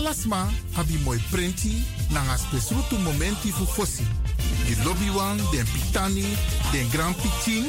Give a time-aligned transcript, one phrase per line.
[0.00, 4.02] Alasma abi moi prenti nanga spesrutu momenti fu fosi.
[4.64, 6.24] Di lobby wan, den pitani,
[6.72, 7.64] den grand pitin,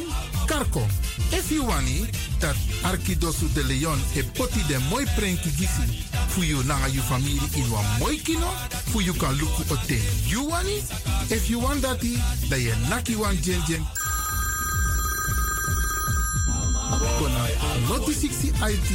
[0.45, 0.87] karko.
[1.31, 2.07] If you wani,
[2.39, 6.05] dat Arkidosu de Leon e poti den moi prenki gisi.
[6.29, 8.47] Fu you nanga you family in wan moi kino,
[8.91, 10.79] fu you kan luku o ten you wani.
[11.29, 12.15] If you want dati,
[12.49, 13.83] da ye naki wan jen jen
[16.99, 17.45] kona
[17.87, 18.89] noti 60 IT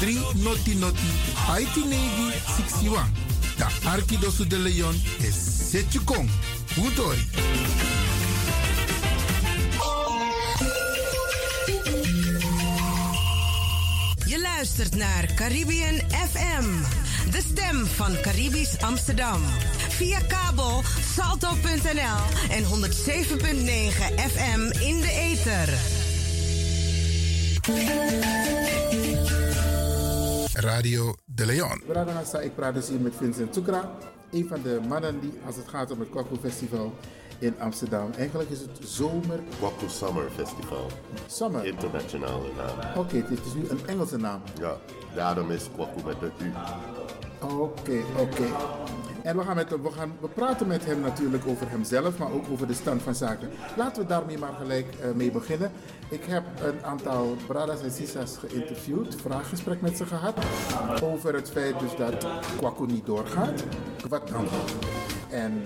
[0.00, 1.10] 3 noti noti
[1.60, 3.06] IT negi 61.
[3.56, 5.34] Da Arkidosu de Leon is
[5.70, 6.30] Setjukong.
[6.74, 7.28] Hutori.
[14.26, 16.64] Je luistert naar Caribbean FM,
[17.30, 19.40] de stem van Caribisch Amsterdam.
[19.88, 20.82] Via kabel
[21.14, 22.68] salto.nl en 107.9
[24.16, 26.01] FM in de ether.
[30.52, 31.82] Radio de Leon.
[32.42, 33.90] Ik praat dus hier met Vincent Toekra.
[34.30, 36.94] Een van de mannen die, als het gaat om het Kwaku Festival
[37.38, 38.10] in Amsterdam.
[38.16, 39.40] Eigenlijk is het zomer...
[39.58, 40.86] Kwaku Summer Festival.
[41.26, 41.64] Summer?
[41.64, 42.98] Internationale naam.
[42.98, 44.42] Oké, het is nu een Engelse naam.
[44.60, 44.76] Ja,
[45.14, 46.52] daarom is Kwaku met de U.
[47.46, 48.46] Oké, oké.
[49.22, 52.44] En we, gaan met we, gaan, we praten met hem natuurlijk over hemzelf, maar ook
[52.50, 53.50] over de stand van zaken.
[53.76, 55.70] Laten we daarmee maar gelijk uh, mee beginnen.
[56.08, 60.34] Ik heb een aantal bradas en sisas geïnterviewd, vraaggesprek met ze gehad.
[61.02, 63.64] Over het feit dus dat Kwaku niet doorgaat.
[64.08, 64.46] Wat dan?
[65.30, 65.62] En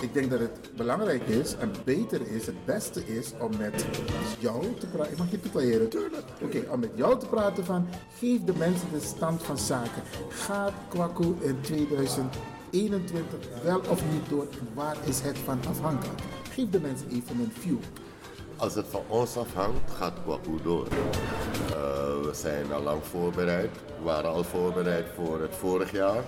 [0.00, 3.86] ik denk dat het belangrijk is en beter is, het beste is om met
[4.38, 5.12] jou te praten.
[5.12, 5.88] Ik mag je tutoyeren.
[6.42, 7.88] Oké, om met jou te praten van
[8.18, 10.02] geef de mensen de stand van zaken.
[10.28, 11.60] Gaat Kwaku in
[12.70, 16.20] 2021 wel of niet door en waar is het van afhankelijk?
[16.50, 17.76] Geef de mensen even een view.
[18.56, 20.86] Als het van ons afhangt, gaat Kwaku door.
[20.86, 21.72] Uh,
[22.24, 23.70] we zijn al lang voorbereid.
[23.98, 26.22] We waren al voorbereid voor het vorig jaar.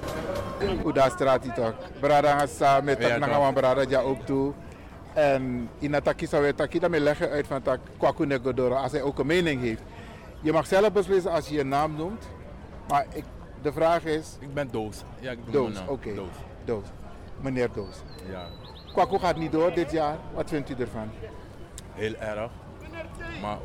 [0.82, 1.74] Hoe daar straat hij toch?
[2.00, 4.52] Brada samen met tak nangawan brada ja ook toe.
[5.14, 8.92] En in dat takkie zou je takkie daarmee leggen uit van tak Kwaku Negodoro als
[8.92, 9.82] hij ook een mening heeft.
[10.40, 12.28] Je mag zelf beslissen als je je naam noemt.
[12.88, 13.24] Maar ik,
[13.62, 14.36] de vraag is...
[14.38, 15.02] Ik ben Doos.
[15.20, 15.92] Ja, ik Doos, oké.
[15.92, 16.14] Okay.
[16.14, 16.34] Doos.
[16.64, 16.84] Doos.
[17.40, 17.96] Meneer Doos.
[18.30, 18.46] Ja.
[18.92, 20.16] Kwaku gaat niet door dit jaar.
[20.34, 21.10] Wat vindt u ervan?
[21.92, 22.50] Heel erg.
[23.42, 23.58] Maar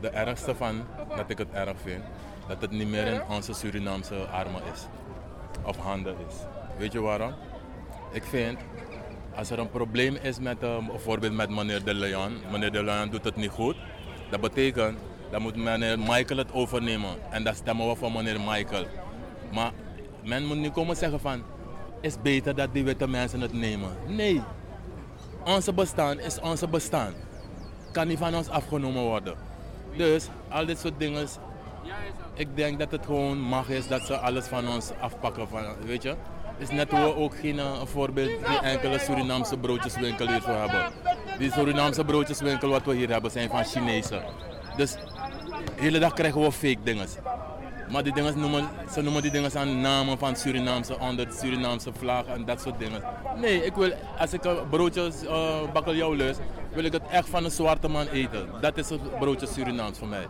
[0.00, 0.84] de ergste van
[1.16, 2.02] dat ik het erg vind,
[2.48, 4.86] dat het niet meer in onze Surinaamse armen is.
[5.62, 6.34] Of handen is.
[6.78, 7.34] Weet je waarom?
[8.12, 8.58] Ik vind,
[9.34, 13.10] als er een probleem is met uh, bijvoorbeeld met meneer De Leon, meneer De Leon
[13.10, 13.76] doet het niet goed,
[14.30, 14.98] dat betekent
[15.30, 17.10] dat moet meneer Michael het overnemen.
[17.30, 18.86] En dat stemmen we voor meneer Michael.
[19.54, 19.72] Maar
[20.22, 21.42] men moet niet komen zeggen van,
[22.00, 23.90] is beter dat die witte mensen het nemen.
[24.06, 24.42] Nee.
[25.44, 27.12] Onze bestaan is onze bestaan.
[27.92, 29.34] Kan niet van ons afgenomen worden.
[29.96, 31.28] Dus al dit soort dingen.
[32.34, 35.48] Ik denk dat het gewoon mag is dat ze alles van ons afpakken.
[35.48, 36.16] Van, weet je?
[36.58, 40.92] is net hoe we ook geen een voorbeeld, geen enkele Surinaamse broodjeswinkel hier voor hebben.
[41.38, 44.22] Die Surinaamse broodjeswinkel wat we hier hebben zijn van Chinezen.
[44.76, 47.06] Dus de hele dag krijgen we fake dingen.
[47.90, 51.92] Maar die dingen noemen, ze noemen die dingen aan namen van Surinaamse, onder de Surinaamse
[51.98, 53.02] vlag en dat soort dingen.
[53.40, 56.40] Nee, ik wil, als ik een broodje uh, bakkeljauw lust,
[56.72, 58.48] wil ik het echt van een zwarte man eten.
[58.60, 60.26] Dat is het broodje Surinaams voor mij.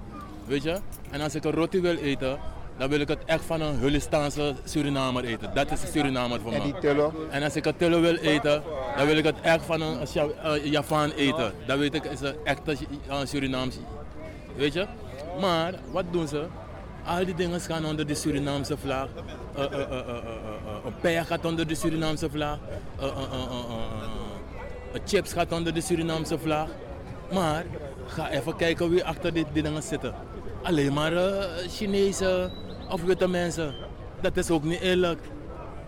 [0.46, 0.78] Weet je?
[1.10, 2.38] En als ik een roti wil eten,
[2.76, 5.54] dan wil ik het echt van een Hulistaanse Surinamer eten.
[5.54, 6.60] Dat is de Surinamer voor mij.
[6.60, 7.12] En die tillo?
[7.30, 8.62] En als ik een tillo wil eten,
[8.96, 11.52] dan wil ik het echt van een uh, Javaan eten.
[11.66, 12.76] Dan weet ik, is een echte
[13.08, 13.76] uh, Surinaams.
[14.56, 14.86] Weet je?
[15.40, 16.46] Maar, wat doen ze?
[17.04, 19.08] Al die dingen gaan onder de Surinaamse vlag.
[19.58, 19.64] Uh,
[21.02, 22.58] uh, uh, gaat onder de Surinaamse vlag.
[25.04, 26.68] chips gaat onder de Surinaamse vlag.
[27.32, 27.64] Maar
[28.06, 30.14] ga even kijken wie achter die, die dingen zitten.
[30.62, 31.12] Alleen maar
[31.68, 32.52] Chinezen
[32.90, 33.74] of witte mensen.
[34.20, 35.20] Dat is ook niet eerlijk.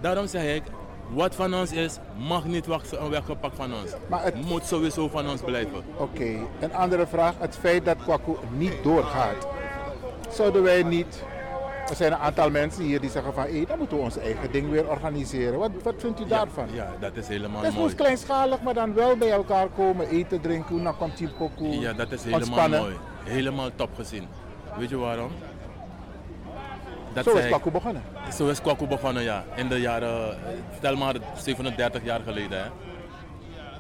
[0.01, 0.63] Daarom zeg ik,
[1.09, 2.67] wat van ons is, mag niet
[3.11, 3.91] weggepakt van ons.
[4.09, 5.83] Maar het moet sowieso van ons blijven.
[5.97, 6.47] Oké, okay.
[6.61, 7.35] een andere vraag.
[7.39, 9.56] Het feit dat Kwaku niet doorgaat
[10.31, 11.23] zouden wij niet.
[11.89, 14.53] Er zijn een aantal mensen hier die zeggen van hé, dan moeten we ons eigen
[14.53, 15.59] ding weer organiseren.
[15.59, 16.69] Wat, wat vindt u ja, daarvan?
[16.73, 17.95] Ja, dat is helemaal Het is mooi.
[17.95, 21.79] kleinschalig, maar dan wel bij elkaar komen, eten, drinken, dan komt die pokoe.
[21.79, 22.81] Ja, dat is helemaal ontspannen.
[22.81, 22.95] mooi.
[23.25, 24.27] Helemaal top gezien.
[24.79, 25.31] Weet je waarom?
[27.13, 28.03] Dat Zo is Kwaku begonnen.
[28.33, 29.45] Zo is Kwaku begonnen, ja.
[29.55, 30.37] In de jaren,
[30.77, 32.59] stel maar 37 jaar geleden.
[32.59, 32.69] Hè.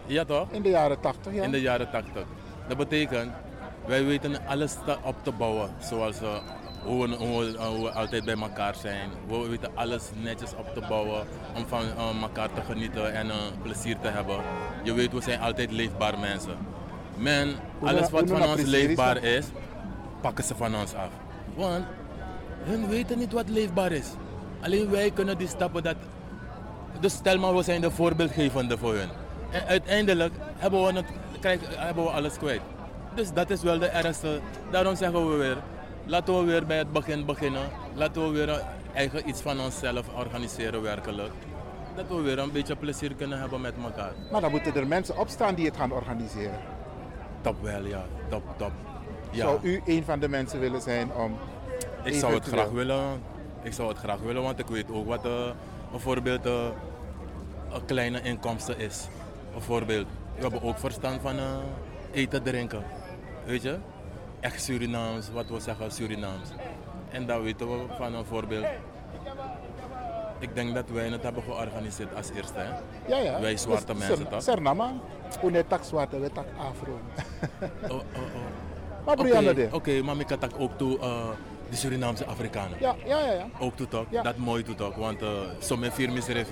[0.07, 0.47] Ja toch?
[0.51, 1.43] In de jaren 80, ja.
[1.43, 2.23] In de jaren 80.
[2.69, 3.33] Dat betekent,
[3.87, 5.71] wij weten alles op te bouwen.
[5.79, 6.29] Zoals eh,
[6.85, 9.11] hoe, we, hoe, we, hoe we altijd bij elkaar zijn.
[9.29, 13.37] We weten alles netjes op te bouwen om van eh, elkaar te genieten en eh,
[13.63, 14.37] plezier te hebben.
[14.85, 16.57] Je weet, we zijn altijd leefbaar mensen.
[17.17, 19.47] Men, alles wat van ons leefbaar is,
[20.21, 21.11] pakken ze van ons af.
[21.55, 21.85] Want
[22.63, 24.07] hun weten niet wat leefbaar is.
[24.61, 25.97] Alleen wij kunnen die stappen dat
[27.01, 29.09] dus stel maar, we zijn de voorbeeldgevende voor hun.
[29.51, 31.07] En uiteindelijk hebben we, het,
[31.41, 32.61] krijg, hebben we alles kwijt.
[33.17, 34.41] Dus dat is wel de ergste.
[34.71, 35.57] Daarom zeggen we weer,
[36.05, 37.69] laten we weer bij het begin beginnen.
[37.95, 38.63] Laten we weer
[38.95, 41.33] eigen iets van onszelf organiseren werkelijk.
[41.95, 44.13] Dat we weer een beetje plezier kunnen hebben met elkaar.
[44.33, 46.59] Maar dan moeten er mensen opstaan die het gaan organiseren.
[47.41, 48.05] Top wel, ja.
[48.29, 48.73] Top, top.
[49.31, 49.47] Ja.
[49.47, 51.37] Zou u een van de mensen willen zijn om.
[52.05, 53.23] Ik zou het graag willen.
[53.63, 55.51] Ik zou het graag willen, want ik weet ook wat eh,
[55.91, 56.67] bijvoorbeeld eh,
[57.73, 59.07] een kleine inkomsten is.
[59.53, 61.57] Bijvoorbeeld, we hebben ook verstand van eh,
[62.13, 62.83] eten, drinken.
[63.47, 63.77] Weet je?
[64.41, 66.49] Echt Surinaams, wat we zeggen Surinaams.
[67.11, 68.67] En dat weten we van een voorbeeld.
[70.39, 72.59] Ik denk dat wij het hebben georganiseerd als eerste.
[72.59, 72.69] Hè?
[73.09, 73.41] Ja, ja.
[73.41, 74.43] Wij zwarte Dus mensen, toch?
[74.43, 74.93] Sernama.
[75.41, 76.99] Hoe tak zwarte, we tak afro.
[77.83, 78.45] Oh, oh, oh.
[79.05, 79.69] Maar Oké.
[79.73, 81.29] Oké, maar ik had ook toe eh,
[81.71, 82.79] de Surinaamse Afrikanen.
[82.81, 83.33] Ja, ja, ja.
[83.33, 83.47] ja.
[83.59, 84.05] Ook toe toch?
[84.09, 84.23] Ja.
[84.23, 84.95] Dat mooi toe toch?
[84.95, 85.29] Want uh,
[85.59, 86.47] sommige firmen is.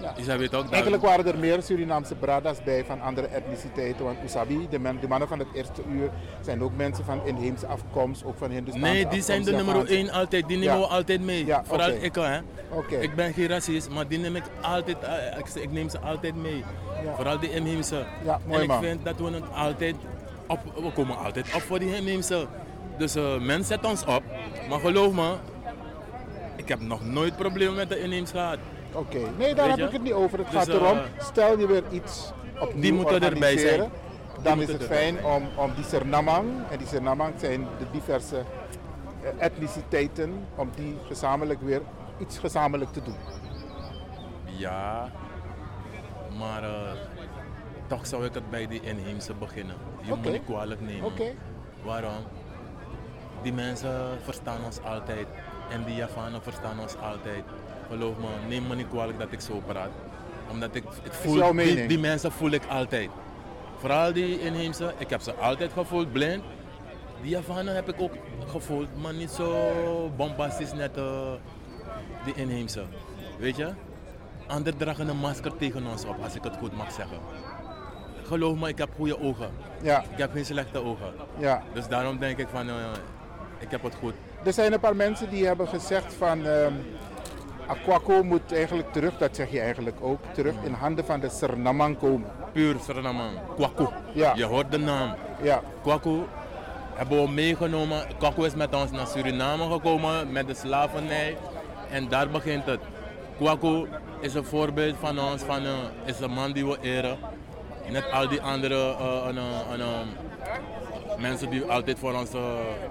[0.00, 0.12] Ja.
[0.16, 0.72] Je zei weet ook dat.
[0.72, 4.04] Eigenlijk waren er meer Surinaamse bradas bij van andere etniciteiten.
[4.04, 6.10] Want Usabi, de, mannen van het eerste uur,
[6.40, 9.86] zijn ook mensen van inheemse afkomst, ook van Hindustaanse Nee, die zijn de nummer.
[9.86, 10.48] 1 altijd.
[10.48, 11.46] Die nemen we altijd mee.
[11.62, 11.98] Vooral oké.
[11.98, 12.38] ik hè.
[12.70, 12.96] Oké.
[12.96, 16.34] Ik ben geen racist, maar die neem ik altijd, eh, ik, ik neem ze altijd
[16.34, 16.64] mee.
[17.14, 18.04] Vooral die inheemse.
[18.24, 18.82] Ja, mooi en ik man.
[18.82, 19.94] vind dat we het altijd
[20.46, 22.46] op, we komen altijd op voor die inheemse.
[22.98, 24.22] Dus eh men zet ons op.
[24.68, 25.34] Maar geloof me,
[26.56, 28.58] ik heb nog nooit problemen met de inheemse gehad.
[28.96, 30.38] Oké, nee, daar heb ik het niet over.
[30.38, 33.90] Het Dus, gaat erom, eh, stel je weer iets opnieuw Die moeten erbij zijn.
[34.42, 38.36] Dan is het fijn om, om die Sernamang, en die Sernamang zijn de diverse
[39.22, 41.82] eh, etniciteiten, om die gezamenlijk weer
[42.18, 43.16] iets gezamenlijk te doen.
[44.44, 45.10] Ja,
[46.38, 46.92] maar eh,
[47.86, 49.76] toch zou ik het bij die inheemse beginnen.
[50.02, 50.20] Je Oké.
[50.22, 51.04] moet niet kwalijk nemen.
[51.04, 51.32] Oké.
[51.82, 52.24] Waarom?
[53.42, 55.26] Die mensen verstaan ons altijd.
[55.70, 57.44] En die Javanen verstaan ons altijd.
[57.90, 59.90] Geloof me, neem me niet kwalijk dat ik zo praat.
[60.50, 63.10] Omdat ik, ik voel, die, die mensen voel ik altijd.
[63.78, 66.42] Vooral die inheemse, ik heb ze altijd gevoeld, blind.
[67.22, 68.12] Die Javanen heb ik ook
[68.46, 69.52] gevoeld, maar niet zo
[70.16, 71.32] bombastisch net eh,
[72.24, 72.82] die inheemse.
[73.38, 73.68] Weet je?
[74.46, 77.18] Anderen dragen een masker tegen ons op, als ik het goed mag zeggen.
[78.22, 79.50] Geloof me, ik heb goede ogen.
[79.82, 81.12] Ja, Ik heb geen slechte ogen.
[81.38, 81.62] ja.
[81.74, 82.74] Dus daarom denk ik van, eh,
[83.58, 84.14] ik heb het goed.
[84.44, 86.72] Er zijn een paar mensen die hebben gezegd van ehm
[87.66, 91.98] Aquaco moet eigenlijk terug, dat zeg je eigenlijk ook, terug in handen van de Sernamang
[91.98, 92.30] komen.
[92.52, 93.22] Puur Suriname,
[93.54, 93.86] Kwaku.
[94.12, 94.32] Ja.
[94.34, 95.14] Je hoort de naam.
[95.42, 96.18] Ja, Kwaku
[96.94, 98.06] hebben we meegenomen.
[98.18, 101.36] Kwaku is met ons naar Suriname gekomen met de slavernij.
[101.90, 102.80] En daar begint het.
[103.36, 103.86] Kwaku
[104.20, 105.72] is een voorbeeld van ons, van, eh,
[106.04, 107.18] is een man die we eren.
[107.90, 110.00] Net al die andere eh, eh,
[111.18, 112.40] mensen die altijd voor ons eh,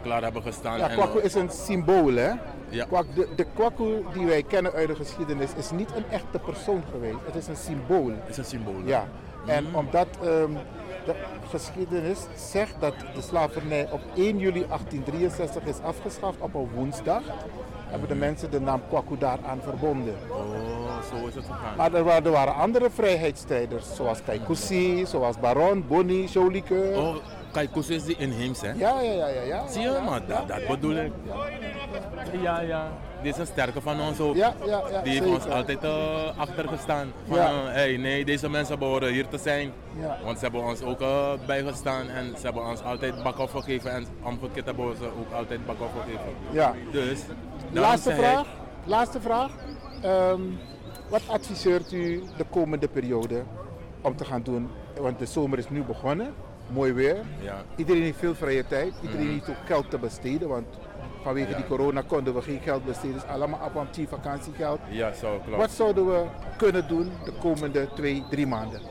[0.02, 0.78] klaar hebben gestaan.
[0.78, 2.32] ja Kwaku is een symbool hè.
[2.70, 2.86] Ja.
[2.86, 6.84] Kwak, de, de Kwaku die wij kennen uit de geschiedenis is niet een echte persoon
[6.92, 7.18] geweest.
[7.26, 8.12] Het is een symbool.
[8.28, 8.76] is een symbool.
[8.84, 8.90] hè?
[8.90, 9.08] Ja,
[9.46, 9.76] en Mm.
[9.76, 10.52] omdat ehm,
[11.06, 11.14] de
[11.50, 17.22] geschiedenis zegt dat de slavernij op 1 juli 1863 is afgeschaft op een woensdag,
[17.88, 20.16] hebben de mensen de naam Kwaku daaraan verbonden.
[20.30, 21.76] Oh, zo is het gegaan.
[21.78, 26.98] Maar er waren, er waren andere vrijheidsstrijders, zoals Kaikousi, zoals Baron, Boni, Jolicoeur.
[26.98, 27.16] Oh,
[27.56, 28.72] kijk, Koes is die inheems, hè?
[28.72, 29.68] Ja, ja, ja, ja, ja.
[29.68, 31.12] Zie je, maar dat, dat bedoel ik.
[32.42, 32.88] Ja, ja.
[33.24, 34.36] Dit is een sterke van ons ook.
[34.36, 35.28] Ja, ja, ja, Die heeft zeker.
[35.44, 37.12] ons altijd uh, achtergestaan.
[37.28, 37.50] Van, Ja.
[37.50, 39.72] eh, hey, nee, deze mensen behoren hier te zijn.
[40.00, 40.18] Ja.
[40.24, 43.92] Want ze hebben ons ook eh, bijgestaan en ze hebben ons altijd bakaf gegeven.
[43.92, 46.34] En omgekeerd hebben ze ook altijd bakaf gegeven.
[46.52, 46.74] Ja.
[46.92, 47.20] Dus,
[47.72, 48.48] Laatste ik- vraag.
[48.86, 49.52] Laatste vraag.
[50.02, 50.42] Ehm,
[51.10, 53.44] wat adviseert u de komende periode
[54.02, 54.70] om te gaan doen?
[55.00, 56.34] Want de zomer is nu begonnen.
[56.68, 57.18] Mooi weer.
[57.42, 57.64] Ja.
[57.76, 58.94] Iedereen heeft veel vrije tijd.
[59.02, 60.48] Iedereen heeft ook geld te besteden.
[60.48, 60.66] Want
[61.24, 63.14] vanwege die corona konden we geen geld besteden.
[63.14, 64.80] Dus allemaal appentie vakantiegeld.
[64.90, 65.62] Ja, zo klopt.
[65.62, 66.26] Wat zouden we
[66.58, 68.82] kunnen doen de komende twee, drie maanden?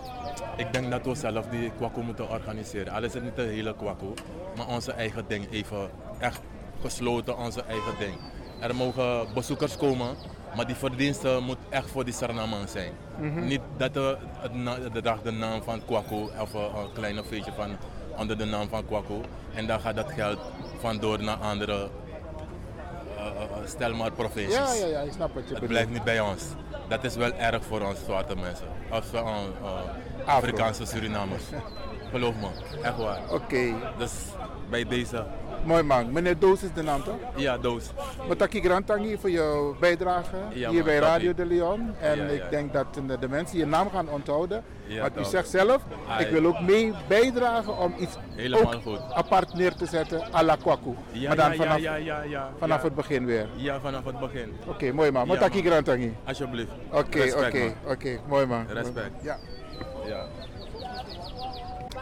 [0.57, 2.93] Ik denk dat we zelf die kwakko moeten organiseren.
[2.93, 4.15] Al is het niet de hele kwakko,
[4.57, 6.41] maar onze eigen ding even echt
[6.81, 8.15] gesloten, onze eigen ding.
[8.61, 10.17] Er mogen bezoekers komen,
[10.57, 12.93] maar die verdiensten moet echt voor die Sarnaman zijn.
[13.35, 17.53] Niet dat de, het na- de dag de naam van kwakko of een, kleine feestje
[17.57, 17.77] van
[18.19, 19.21] onder de naam van kwakko
[19.55, 20.39] en dan gaat dat geld
[20.79, 21.89] vandoor naar andere,
[23.17, 24.55] eh, eh, stel maar provincies.
[24.55, 25.67] Ja, ja, ja, ik snap je Het bedoelt.
[25.71, 26.43] blijft niet bij ons.
[26.89, 28.67] dat is wel erg voor ons zwarte mensen.
[28.91, 31.43] Of uh, uh, Afrikaanse Surinamers.
[32.11, 32.49] Geloof me,
[32.83, 33.21] echt waar.
[33.31, 33.75] Oké.
[33.99, 34.13] Dus
[34.71, 35.25] bij deze.
[35.65, 36.13] Mooi man.
[36.13, 37.15] Meneer Doos is de naam toch?
[37.37, 37.91] Ja, Doos.
[38.29, 40.99] Mataki Grantangi voor jouw bijdrage Ja, hier bij.
[40.99, 41.95] Radio de Leon.
[42.01, 42.31] En Ja, ja.
[42.31, 42.87] ik denk dat
[43.21, 44.63] de, mensen je naam gaan onthouden.
[45.01, 48.17] Want u zegt zelf, Ah, ik wil ook mee bijdragen om iets
[48.55, 49.01] ook goed.
[49.13, 50.95] apart neer te zetten à la Kwaku.
[51.27, 51.81] Maar dan vanaf,
[52.59, 53.49] vanaf het begin weer.
[53.57, 54.53] Ja, vanaf het begin.
[54.67, 55.27] Oké, mooi man.
[55.27, 55.63] Mataki.
[55.63, 56.17] Grantangi.
[56.25, 56.71] Alsjeblieft.
[56.91, 58.19] Oké, oké, oké.
[58.29, 58.67] Mooi man.
[58.69, 59.23] Respect.
[59.23, 59.37] Ja.
[60.07, 60.27] Ja.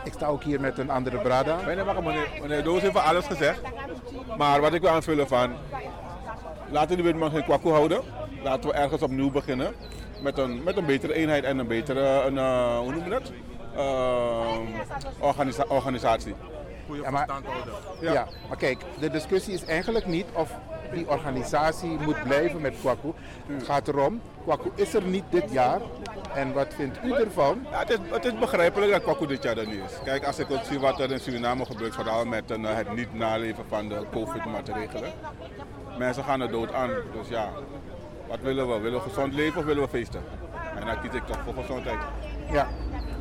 [0.04, 1.56] Ik sta ook hier met een andere brada.
[1.66, 1.84] Meneer,
[2.40, 3.60] meneer Doos heeft alles gezegd.
[4.36, 5.52] Maar wat ik wil aanvullen van,
[6.70, 8.00] laten we de witman geen kwakko houden.
[8.42, 9.74] Laten we ergens opnieuw beginnen.
[10.22, 13.32] Met een, met een betere eenheid en een betere, een, eh, hoe noem je dat?
[13.76, 14.60] Ehm,
[15.20, 16.34] organisa- organisatie.
[16.86, 18.12] Goede Ja, maar- verstand houden.
[18.12, 18.26] Ja.
[18.48, 20.50] maar kijk, de discussie is eigenlijk niet of
[20.92, 23.12] die organisatie moet blijven met Kwaku.
[23.46, 25.80] Het gaat erom, Kwaku is er niet dit jaar.
[26.34, 27.66] En wat vindt u ervan?
[27.70, 29.98] Ja, het, is, het is begrijpelijk dat kwakko dit jaar er niet is.
[30.04, 32.94] Kijk, als ik ook zie wat er in Suriname gebeurt, vooral met een, eh, het
[32.94, 35.10] niet naleven van de COVID-maatregelen.
[35.98, 36.90] Mensen gaan er dood aan.
[37.12, 37.48] Dus ja,
[38.28, 38.78] wat willen we?
[38.78, 40.22] Willen we gezond leven of willen we feesten?
[40.78, 41.98] En dan kies ik toch voor gezondheid.
[42.52, 42.68] Ja.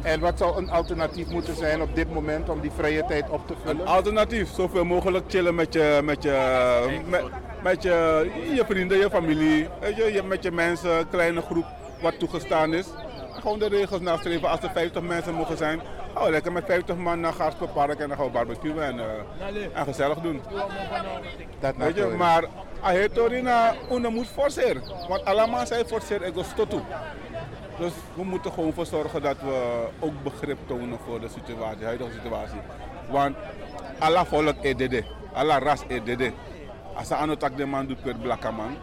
[0.02, 3.48] En wat zou een alternatief moeten zijn op dit moment om die vrije tijd op
[3.48, 3.86] te vullen?
[3.86, 7.24] Alternatief, zoveel mogelijk chillen met je, met je, met,
[7.64, 11.66] met je, je vrienden, je familie, weet je, je- met je mensen, kleine groep
[12.02, 12.88] wat toegestaan is.
[13.34, 14.50] Gewoon de regels nastreven.
[14.50, 15.82] Als er 50 mensen mogen zijn,
[16.24, 19.06] we lekker met 50 man naar Gaasperpark en dan gaan we barbecuen en, eh,
[19.74, 20.42] en gezellig doen.
[21.60, 22.44] Dat Weet je, maar
[22.82, 24.84] Ahetorina, una moet forceren.
[25.08, 26.82] Want allemaal zijn forceren, ik was tot toe.
[27.80, 31.86] Dus we moeten gewoon voor zorgen dat we ook begrip tonen voor de situatie, de
[31.86, 32.60] huidige situatie.
[33.10, 33.36] Want
[34.00, 35.04] alle volk dit,
[35.34, 36.32] alle ras dit.
[36.94, 38.78] Als aan het tak de man doet per blakke man,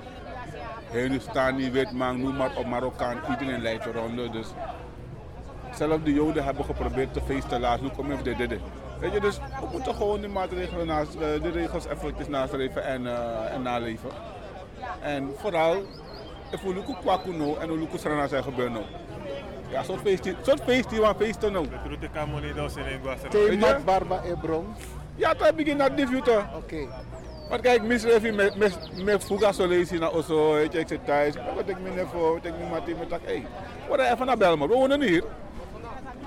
[0.93, 4.31] Hindustani, witman, noem maar op Marokkaan, iedereen leidt een ronde.
[4.31, 4.47] Dus
[5.73, 8.61] zelfs de Joden hebben geprobeerd te feesten laatst, hoe kom je dit, dit, dit.
[9.01, 13.07] Weet je, dus we moeten gewoon de maatregelen naast, de regels eventjes nastreven en,
[13.53, 14.11] en naleven.
[15.01, 15.77] En vooral,
[16.51, 18.85] ik voel ook kwaku nou en hoe ik strana zijn gebeurd nou.
[19.71, 21.67] Ja, zo'n feest, zo'n feest die we feesten nou.
[23.29, 24.75] Thema Barba e Bron.
[25.15, 26.43] Ja, toen begin naar vuurte.
[26.57, 26.89] Oké.
[27.49, 31.05] Maar kijk, misdrijf je met, met, met fuga lezen naar Osso, weet je, ik zit
[31.05, 31.35] thuis.
[31.55, 33.21] Wat ik me net voor, wat ik me maar tegen tak,
[33.89, 35.25] word even naar Belmer, we wonen hier.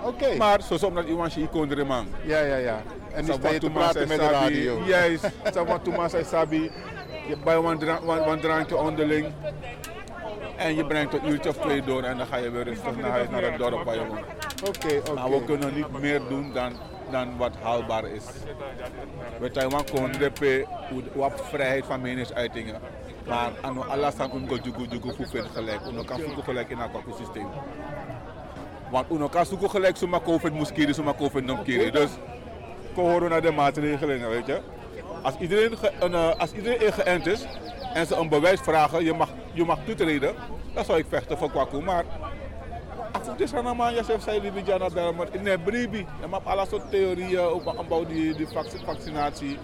[0.03, 0.35] Oké.
[0.35, 2.07] Maar zo soms dat iemand hier kon man.
[2.23, 2.81] Ja, ja, ja.
[3.13, 4.81] En nu sta je te praten met de radio.
[4.85, 5.23] Juist,
[5.53, 6.71] Sabat Thomas en Sabi.
[7.27, 9.27] Je bij een drankje onderling.
[10.57, 13.09] En je brengt een uurtje of twee door en dan ga je weer rustig naar
[13.09, 14.19] huis, naar het dorp waar je woont.
[14.67, 15.13] Oké, oké.
[15.13, 16.73] Maar we kunnen niet meer doen dan,
[17.11, 18.23] dan wat haalbaar is.
[19.39, 20.65] We Taiwan kon de
[21.13, 22.81] wat vrijheid van meningsuitingen.
[23.27, 24.31] Maar aan alles aan
[24.63, 25.79] jugu jugu voor gelijk.
[25.87, 27.47] Uno kan zoeken gelijk in het systeem.
[28.91, 31.91] Want uno kan zoeken gelijk zomaar COVID moest keren, zomaar COVID nog keren.
[31.91, 32.09] Dus
[33.29, 34.59] naar de maatregelen, weet je.
[35.21, 37.45] Als iedereen, een, eh, als iedereen ingeënt is
[37.93, 40.35] en ze een bewijs vragen, je mag, je mag toetreden,
[40.73, 41.81] dan zou ik vechten voor Kwaku.
[41.81, 42.05] Maar
[43.13, 45.97] Aku dis sana man ya chef saya di Bijana Belmer in Bribi.
[46.21, 49.57] Je hebt alle soort theorieën over aanbouw die, die vac- vaccinatie.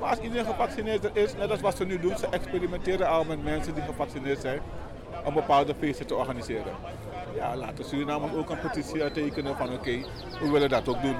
[0.00, 3.42] Maar als iedereen gevaccineerd is, net als wat ze nu doen, ze experimenteren al met
[3.44, 4.60] mensen die gevaccineerd zijn
[5.24, 6.72] om bepaalde feesten te organiseren.
[7.34, 9.98] Ja, laten Surinamers ook een petitie tekenen van oké,
[10.40, 11.16] we willen dat ook doen.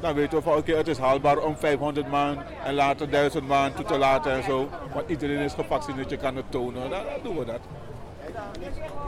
[0.00, 3.72] Dan weten we van oké, het is haalbaar om 500 man en later 1000 man
[3.74, 4.68] toe te laten en zo.
[4.94, 7.60] Want iedereen is gevaccineerd, je kan het tonen, dan doen we dat.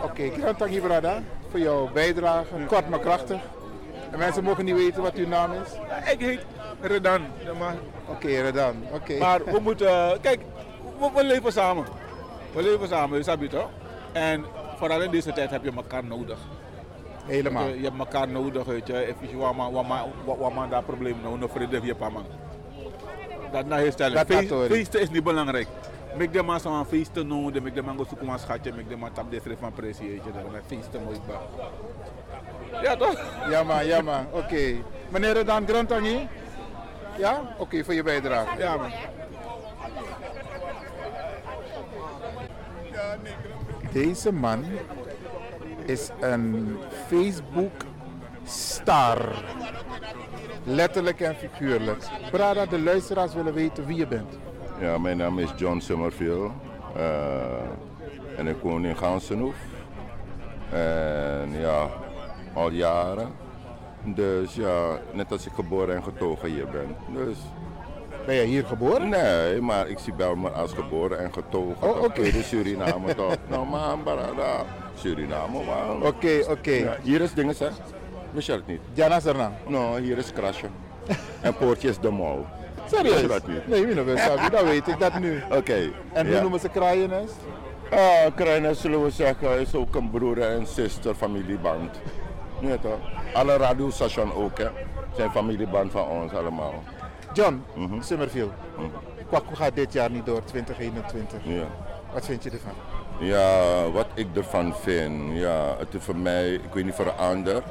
[0.02, 2.54] Oké, okay, je brada voor jouw bijdrage.
[2.66, 3.40] Kort maar krachtig.
[4.10, 5.72] En mensen mogen niet weten wat uw naam is.
[6.12, 6.40] Ik heet
[6.80, 7.20] Redan.
[8.08, 8.74] Oké, Redan.
[8.92, 9.18] Oké.
[9.18, 10.40] Maar we moeten, kijk,
[10.98, 11.84] we, we leven samen.
[12.52, 13.68] We leven samen, snap je toch?
[14.12, 14.44] En
[14.78, 16.38] vooral in deze tijd heb je elkaar nodig.
[17.24, 17.66] Helemaal.
[17.66, 19.06] Je, je hebt elkaar nodig, weet je.
[19.06, 19.38] Even
[20.24, 22.24] wat man, daar probleem nou, een vrede via pa man.
[23.52, 24.14] Dat naar je stellen.
[24.14, 25.68] Dat Feest, dat feesten is niet belangrijk.
[26.16, 29.12] Mek de man zo'n feesten nodig, mek de man go een schatje, mek de man
[29.12, 31.20] tap de je.
[31.26, 31.40] Ba.
[32.82, 33.20] Ja toch?
[33.50, 34.26] Ja man, ja man.
[34.32, 34.76] Oké.
[35.08, 36.28] Meneer Redan Grantangi?
[37.18, 37.54] Ja?
[37.58, 38.58] Oké, voor je bijdrage.
[38.58, 38.90] Ja man.
[43.92, 44.64] Deze man
[45.84, 49.34] is een Facebook-star.
[50.64, 52.04] Letterlijk en figuurlijk.
[52.30, 54.38] Brada, de luisteraars willen weten wie je bent.
[54.80, 56.52] Ja, mijn naam is John Summerfield
[56.96, 59.54] eh, en ik woon in Gansenhoef.
[60.72, 61.88] En ja,
[62.54, 63.32] al jaren.
[64.04, 66.96] Dus ja, net als ik geboren en getogen hier ben.
[67.12, 67.36] Dus
[68.26, 69.08] Ben jij hier geboren?
[69.08, 71.88] Nee, maar ik zie Belmer als geboren en getogen.
[71.88, 72.42] Oh, oké.
[72.42, 73.36] Suriname toch?
[73.50, 74.64] Nou man, barada.
[74.94, 76.02] Suriname man.
[76.06, 76.70] Oké, oké.
[76.70, 77.54] Ja, hier is dingen
[78.46, 78.80] je dat niet?
[78.92, 79.52] Jana Serna.
[79.66, 80.66] Nou, hier is Krasje.
[81.40, 82.46] en Poortje is de mol.
[82.86, 83.26] Serieus?
[83.28, 83.68] Dat niet?
[83.68, 85.42] Nee, wie nog Sabi, dan weet ik dat nu.
[85.50, 85.90] Oké.
[86.12, 86.40] En ja.
[86.40, 87.34] noemen ze kraaiennest?
[87.90, 92.00] Ah, Krijnen zullen we zeggen is ook een broer en zuster familieband.
[92.60, 92.98] Nee toch?
[93.34, 94.68] Alle radiostations ook hè.
[95.16, 96.82] Zijn familieband van ons allemaal.
[97.32, 98.02] John, Mhm.
[98.02, 98.52] Summerfield.
[99.28, 101.38] Kwaku gaat dit jaar niet door, 2021.
[101.42, 101.64] Ja.
[102.12, 102.72] Wat vind je ervan?
[103.18, 107.16] Ja, wat ik ervan vind, ja, het is voor mij, ik weet niet voor een
[107.16, 107.62] ander.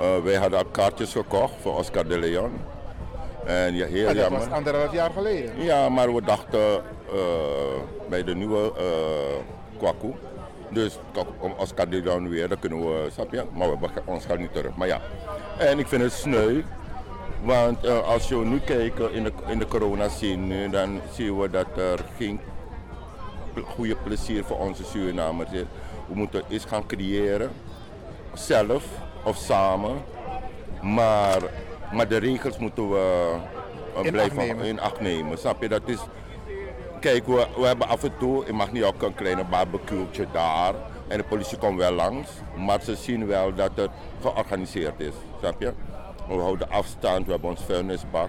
[0.00, 2.52] Eh, wij hadden al kaartjes gekocht voor Oscar de Leon.
[3.46, 4.38] En ja, heel dat jammer.
[4.40, 5.62] was anderhalf jaar geleden.
[5.62, 6.60] Ja, maar we dachten
[7.12, 7.20] eh,
[8.08, 10.14] bij de nieuwe eh Kwaku.
[10.68, 10.98] Dus
[11.56, 13.44] Oscar de Leon weer, dan kunnen we, snap je?
[13.52, 14.76] Maar we ons geld niet terug.
[14.76, 15.00] Maar ja,
[15.58, 16.62] en ik vind het sneu.
[17.44, 21.50] Want eh, als je nu kijkt in de, in de corona scene, dan zien we
[21.50, 22.40] dat er geen
[23.64, 25.64] goede plezier voor onze Surinamers is.
[26.08, 27.50] We moeten iets gaan creëren,
[28.34, 28.84] zelf
[29.22, 30.02] of samen.
[30.82, 31.40] Maar,
[31.92, 33.34] maar de regels moeten we
[33.94, 35.38] eh, In blijven acht in acht nemen.
[35.38, 35.68] Snap je?
[35.68, 35.98] Dat is,
[37.00, 40.74] kijk, we, we hebben af en toe, je mag niet ook een kleine barbecue'tje daar.
[41.08, 45.14] En de politie komt wel langs, maar ze zien wel dat het georganiseerd is.
[45.38, 45.72] Snap je?
[46.28, 48.28] We houden afstand, we hebben ons vuilnisbak.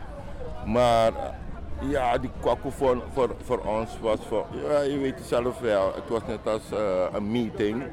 [0.65, 5.27] Maar eh, ja, die kwakkel voor, voor, voor ons was voor, ja, je weet het
[5.27, 7.84] zelf wel, het was net als eh, een meeting.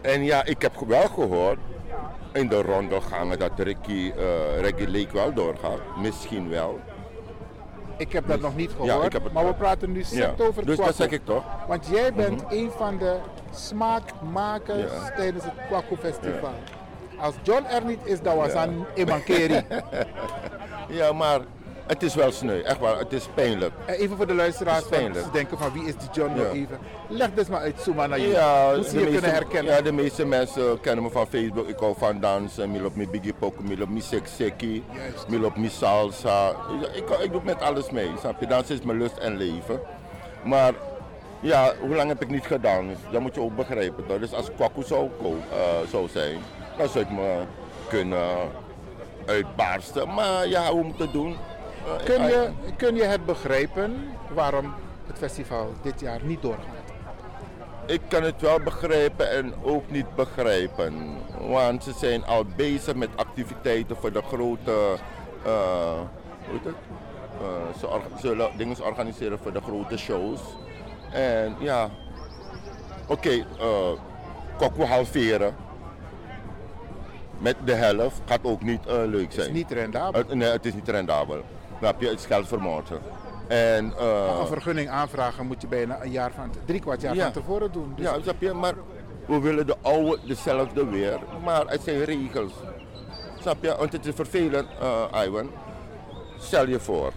[0.00, 1.58] En ja, ik heb wel gehoord
[2.32, 5.78] in de rondelgangen dat Ricky, eh Ricky Lake wel doorgaat.
[6.00, 6.80] Misschien wel.
[7.96, 10.90] Ik heb dat nog niet gehoord, het maar we praten nu Ja, over dus Kwaku.
[10.90, 11.44] dat zeg ik toch.
[11.68, 13.16] Want jij bent een van de
[13.54, 15.10] smaakmakers Ja.
[15.16, 16.52] tijdens het Kwaku Festival.
[17.20, 19.60] Als John er niet is, dan was aan Emankeri.
[20.88, 21.40] Ja, maar
[21.88, 22.60] het is wel sneu.
[22.60, 23.72] Echt waar, het is pijnlijk.
[23.86, 25.24] En even voor de luisteraars, pijnlijk.
[25.24, 26.42] ze denken van wie is die John Ja.
[26.42, 26.78] nog even.
[27.08, 28.28] Leg dus maar uit, Suma, naar je.
[28.28, 29.74] Ja, Hoe ze de je meeste, kunnen herkennen.
[29.74, 31.68] ja, de meeste mensen kennen me van Facebook.
[31.68, 34.84] Ik hou van dansen, mil op mijn biggie pokken, mil op mijn sekseki,
[35.44, 36.48] op mijn salsa.
[36.94, 38.46] Ik, ik doe met alles mee, snap je?
[38.46, 39.80] Dansen is mijn lust en leven.
[40.44, 40.72] Maar
[41.40, 42.86] ja, hoe lang heb ik niet gedaan?
[42.86, 44.06] Dus dat moet je ook begrijpen.
[44.06, 44.18] Toch?
[44.18, 46.38] Dus als Kwaku zou, eh, zou zijn,
[46.78, 47.40] dan zou ik me
[47.88, 48.26] kunnen
[49.26, 50.14] uitbarsten.
[50.14, 51.36] Maar ja, hoe moet het doen?
[51.86, 54.74] Eh, Kun je, kun je het begrijpen waarom
[55.06, 56.64] het festival dit jaar niet doorgaat?
[57.86, 61.16] Ik kan het wel begrijpen en ook niet begrijpen.
[61.48, 64.72] Want ze zijn al bezig met activiteiten voor de grote.
[65.44, 65.92] eh,
[66.46, 66.74] hoe heet het?
[67.40, 70.40] Eh, ze zullen dingen organiseren voor de grote shows.
[71.12, 71.88] En ja,
[73.06, 73.44] oké, okay,
[74.80, 75.54] uh, halveren.
[77.38, 79.52] Met de helft gaat ook niet eh, leuk Het is zijn.
[79.54, 80.24] niet rendabel.
[80.34, 81.42] Nee, het is niet rendabel.
[81.78, 82.08] Snap je?
[82.08, 83.00] Het geld vermoorden.
[83.48, 87.22] En, eh, Een vergunning aanvragen moet je bijna een jaar van, drie kwart jaar Ja.
[87.22, 87.92] van tevoren doen.
[87.96, 88.52] Dus Ja, snap je?
[88.52, 88.74] Maar
[89.26, 91.18] we willen de oude dezelfde weer.
[91.44, 92.52] Maar het zijn regels.
[93.40, 93.74] Snap je?
[93.78, 95.50] Want het is vervelend, eh Iwan.
[96.38, 97.12] Stel je voor.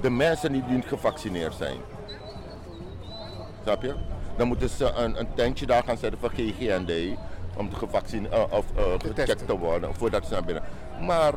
[0.00, 1.76] De mensen die niet gevaccineerd zijn.
[3.62, 3.94] Snap je?
[4.36, 6.92] Dan moeten ze een, een tentje daar gaan zetten voor GGND.
[7.56, 9.46] Om te gevaccineerd of eh, gecheckt testen.
[9.46, 10.62] te worden voordat ze naar binnen.
[11.00, 11.32] Maar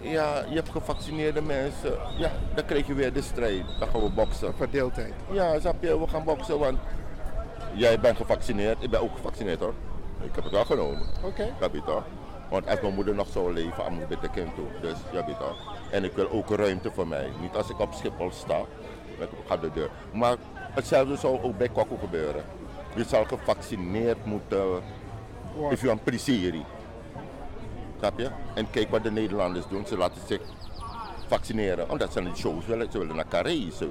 [0.00, 1.98] ja, je hebt gevaccineerde mensen.
[2.16, 3.64] Ja, dan krijg je weer de strijd.
[3.78, 4.54] Dan gaan we boksen.
[4.54, 5.12] verdeeldheid.
[5.30, 6.78] Ja, snap je, we gaan boksen, want
[7.74, 9.74] jij bent gevaccineerd, ik ben ook gevaccineerd hoor.
[10.22, 11.02] Ik heb het wel genomen.
[11.24, 11.54] Oké.
[11.58, 12.04] Dat weet je toch?
[12.50, 14.66] Want als mijn moeder nog zou leven, dan moet ik met de kind toe.
[14.80, 15.76] Dus ja, weet toch?
[15.90, 17.28] En ik wil ook ruimte voor mij.
[17.40, 18.58] Niet als ik op Schiphol sta,
[19.18, 19.90] ik ga de deur.
[20.12, 22.44] Maar hetzelfde zou ook bij Kwaku gebeuren.
[22.94, 24.82] Je zal gevaccineerd moeten,
[25.70, 26.54] if you want plezier.
[27.98, 28.28] Snap je?
[28.54, 30.40] En kijk wat de Nederlanders doen, ze laten zich
[31.26, 31.90] vaccineren.
[31.90, 33.88] Omdat ze naar die shows willen, ze willen naar Carré, ze,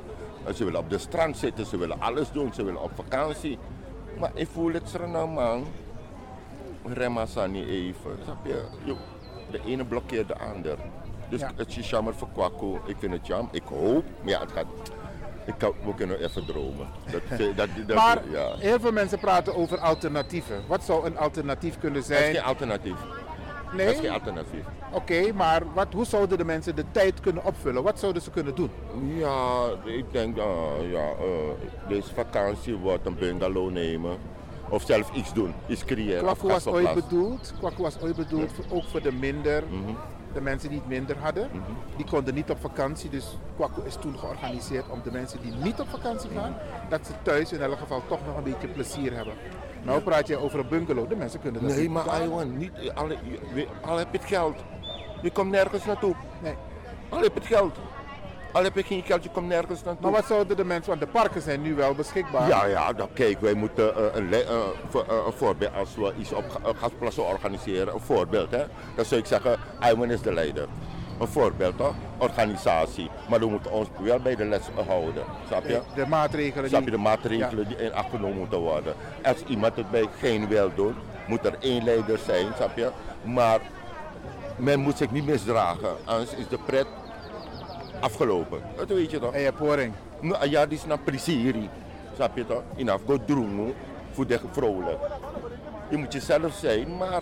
[0.56, 3.58] ze willen op de strand zitten, ze willen alles doen, ze willen op vakantie.
[4.20, 5.66] Maar ik voel het zo nou man,
[6.86, 8.64] remma ze niet even, snap je?
[8.84, 8.98] Jo,
[9.52, 10.78] de ene blokkeert de ander.
[11.30, 11.52] Dus Ja.
[11.56, 14.66] het is jammer voor Kwaku, ik vind het jammer, ik hoop, maar ja, het gaat,
[15.46, 16.88] ik kan, we kunnen even dromen.
[17.12, 17.22] Dat,
[17.56, 18.56] dat, dat, Maar ja.
[18.58, 20.64] heel veel mensen praten over alternatieven.
[20.68, 22.34] Wat zou een alternatief kunnen Dat is zijn?
[22.34, 22.98] geen alternatief.
[23.72, 23.96] Dat is Nee?
[23.96, 24.66] geen alternatief.
[24.92, 27.84] Oké, maar wat, hoe zouden de mensen de tijd kunnen opvullen?
[27.84, 28.70] Wat zouden ze kunnen doen?
[29.18, 30.44] Ja, ik denk, uh,
[30.92, 34.18] ja, uh, deze vakantie wordt een bungalow nemen.
[34.70, 36.24] Of zelf iets doen, iets creëren.
[36.24, 39.94] Kwaku was ooit bedoeld, Kwaku was ooit bedoeld ook voor de minder, Mhm.
[40.34, 41.50] de mensen die het minder hadden.
[41.96, 45.80] Die konden niet op vakantie, dus Kwaku is toen georganiseerd om de mensen die niet
[45.80, 46.56] op vakantie gaan,
[46.90, 49.34] dat ze thuis in elk geval toch nog een beetje plezier hebben.
[49.88, 52.26] Nou praat je over een bungalow, de mensen kunnen dat Nee, niet maar betalen.
[52.28, 53.10] Iwan, niet, al,
[53.82, 54.56] al heb je het geld.
[55.22, 56.16] Je komt nergens naartoe.
[56.42, 56.56] Nee.
[57.10, 57.78] Al heb je het geld.
[58.52, 60.04] Al heb je geen geld, je komt nergens naartoe.
[60.04, 62.48] Maar wat zouden de mensen, want de parken zijn nu wel beschikbaar.
[62.48, 64.40] Ja, ja, dan, kijk, wij moeten eh, een, eh,
[64.90, 68.64] voor- eh, een voorbeeld, als we iets op ga- gasplassen organiseren, een voorbeeld, hè,
[68.96, 69.58] dan zou ik zeggen,
[69.92, 70.68] Iwan is de leider.
[71.20, 71.94] Een voorbeeld, toch?
[72.18, 73.10] Organisatie.
[73.30, 75.82] Maar we moeten ons wel bij de les houden, snap je?
[75.96, 76.96] De, maatregelen Snap je die...
[76.96, 78.94] de maatregelen die in acht genomen moeten worden?
[79.24, 80.96] Als iemand het bij geen wil doen,
[81.28, 82.92] moet er één leider zijn, snap je?
[83.24, 83.60] Maar
[84.56, 86.88] men moet zich niet misdragen, anders is de pret
[88.00, 88.62] afgelopen.
[88.76, 89.34] Dat weet je toch?
[89.34, 89.94] En je hebt horing.
[90.22, 91.56] Nou, ja, die is naar plezier.
[92.16, 92.64] Snap je toch?
[92.76, 92.90] In
[94.12, 94.98] voor de vrouwen.
[95.90, 97.22] Je moet jezelf zijn, maar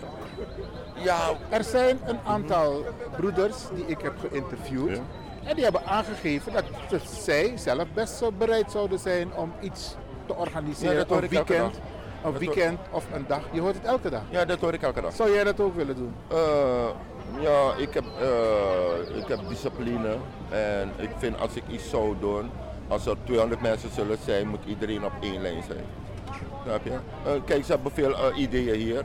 [0.96, 2.84] ja, Er zijn een aantal
[3.16, 5.00] broeders die ik heb geïnterviewd.
[5.44, 6.64] En die hebben aangegeven dat
[7.02, 9.94] zij zelf best zo bereid zouden zijn om iets
[10.26, 10.92] te organiseren.
[10.92, 11.74] Ja, dat hoor een ik elke weekend,
[12.22, 12.32] dag.
[12.32, 13.40] een weekend of een dag.
[13.52, 14.22] Je hoort het elke dag.
[14.30, 15.12] ja, dat hoor ik elke dag.
[15.14, 16.14] Zou jij dat ook willen doen?
[16.28, 16.88] Eh,
[17.40, 20.16] ja, ik heb, eh, ik heb discipline
[20.50, 22.50] en ik vind als ik iets zou doen,
[22.88, 25.84] als er 200 mensen zullen zijn, moet iedereen op één lijn zijn.
[26.64, 26.90] Snap je?
[26.90, 29.04] Eh, kijk, ze hebben veel ideeën hier,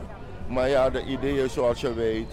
[0.52, 2.32] maar ja, de ideeën zoals je weet,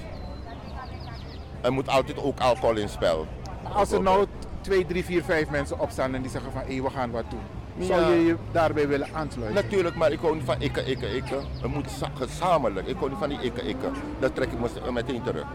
[1.62, 3.25] er moet altijd ook alcohol in spel.
[3.73, 4.25] Als er nou
[4.62, 7.86] 2, 3, 4, 5 mensen opstaan en die zeggen van hé, we gaan wat doen.
[7.88, 8.08] Zou Ja.
[8.08, 9.63] je je daarbij willen aansluiten?
[9.63, 11.39] Natuurlijk, maar ik hou niet van ikke, ikke, ikke.
[11.62, 12.88] Het moet sa- gezamenlijk.
[12.88, 13.89] Ik hou niet van die ikke, ikke.
[14.19, 15.45] Dat trek ik me meteen terug.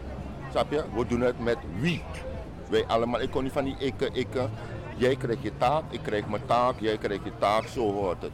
[0.50, 0.84] Snap je?
[0.94, 2.02] We doen het met wie?
[2.70, 3.20] Wij allemaal.
[3.20, 4.48] Ik hou niet van die ikke, ikke.
[4.96, 8.30] Jij krijgt je taak, ik krijg mijn taak, jij krijgt je taak, zo hoort het.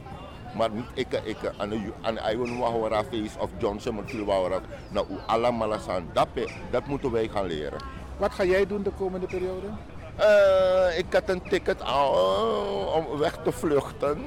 [0.57, 1.51] Maar niet ikke, ikke.
[1.57, 4.59] En de- En Iwan Wahora Face of Johnson Mercure Wahora.
[4.89, 6.09] Nou, hoe allemaal zijn.
[6.13, 6.27] Dat,
[6.71, 7.79] dat moeten wij gaan leren.
[8.17, 9.67] Wat ga jij doen de komende periode?
[10.15, 14.25] Eh, ik had een ticket eh, om weg te vluchten.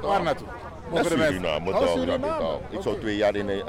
[0.00, 0.46] Waar naartoe?
[0.92, 2.26] Naar Suriname, Oh, Suriname.
[2.70, 2.76] ik.
[2.76, 3.64] Ik zou twee jaar in uh,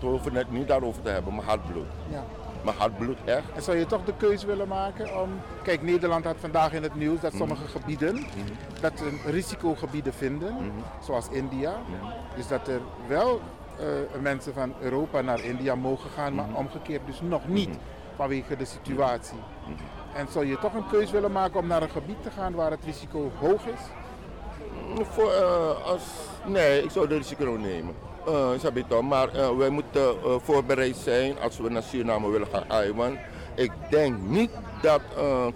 [0.00, 1.86] hoeven het niet daarover te hebben, mijn hartbloed.
[2.10, 2.24] Ja.
[2.64, 3.52] Mijn hartbloed, echt.
[3.54, 5.30] En zou je toch de keuze willen maken om...
[5.62, 8.26] Kijk, Nederland had vandaag in het nieuws dat sommige gebieden...
[8.80, 10.56] dat ze risicogebieden vinden,
[11.04, 11.74] zoals India.
[12.36, 13.40] Dus dat er wel
[13.78, 17.78] eh, mensen van Europa naar India mogen gaan, maar omgekeerd dus nog niet
[18.16, 19.38] vanwege de situatie.
[20.14, 22.70] En zou je toch een keuze willen maken om naar een gebied te gaan waar
[22.70, 23.80] het risico hoog is?
[25.06, 26.02] Voor, eh, als,
[26.46, 27.94] nee, ik zou de risico nemen.
[28.28, 29.00] Eh?
[29.00, 33.18] Maar eh, wij moeten eh, voorbereid zijn als we naar Suriname willen gaan Iwan.
[33.54, 34.50] Ik denk niet
[34.82, 35.00] dat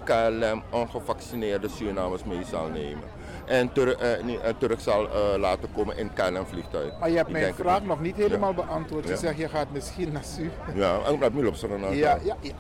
[0.04, 3.04] KLM ongevaccineerde Surinamers mee zal nemen.
[3.44, 4.12] En, ter, eh,
[4.44, 6.92] en terug zal eh, laten komen in KLM vliegtuig.
[7.00, 8.64] Maar je hebt Ik mijn vraag nog niet helemaal Ja.
[8.64, 9.04] beantwoord.
[9.04, 9.16] Je Ja.
[9.16, 10.50] zegt je gaat misschien naar Su.
[10.74, 11.56] Ja, ik heb niet op
[11.94, 12.52] Ja, ja, ja,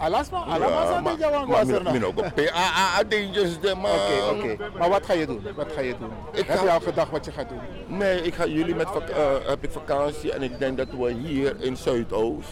[1.16, 3.90] zijn jouw maar angst min ook op PAA dingetjes man.
[3.90, 4.78] Oké, oké.
[4.78, 5.46] Maar wat ga je doen?
[5.56, 6.10] Wat ga je doen?
[6.32, 7.58] Ik Heb ga- je al gedacht wat je gaat doen?
[7.98, 9.16] Nee, ik ga jullie met eh,
[9.46, 12.48] heb ik vakantie en ik denk dat we hier in Zuidoost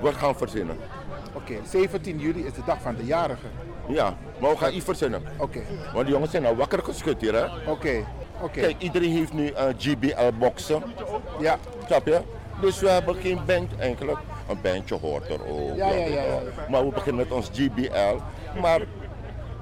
[0.00, 0.76] wat gaan verzinnen.
[1.32, 3.46] Oké, 17 juli is de dag van de jarige.
[3.88, 5.22] Ja, maar we gaan iets verzinnen.
[5.38, 5.60] Oké,
[5.92, 7.70] Want die jongens zijn al wakker geschud hier hè.
[7.70, 8.04] oké,
[8.40, 8.60] oké.
[8.60, 10.82] Kijk, iedereen heeft nu een GBL boxen.
[11.40, 12.20] Ja, Snap je?
[12.60, 14.18] Dus we hebben geen band eigenlijk.
[14.48, 15.76] Een bandje hoort er ook.
[15.76, 16.40] Ja, ja, ja, ja.
[16.70, 18.16] Maar we beginnen met ons GBL.
[18.60, 18.80] Maar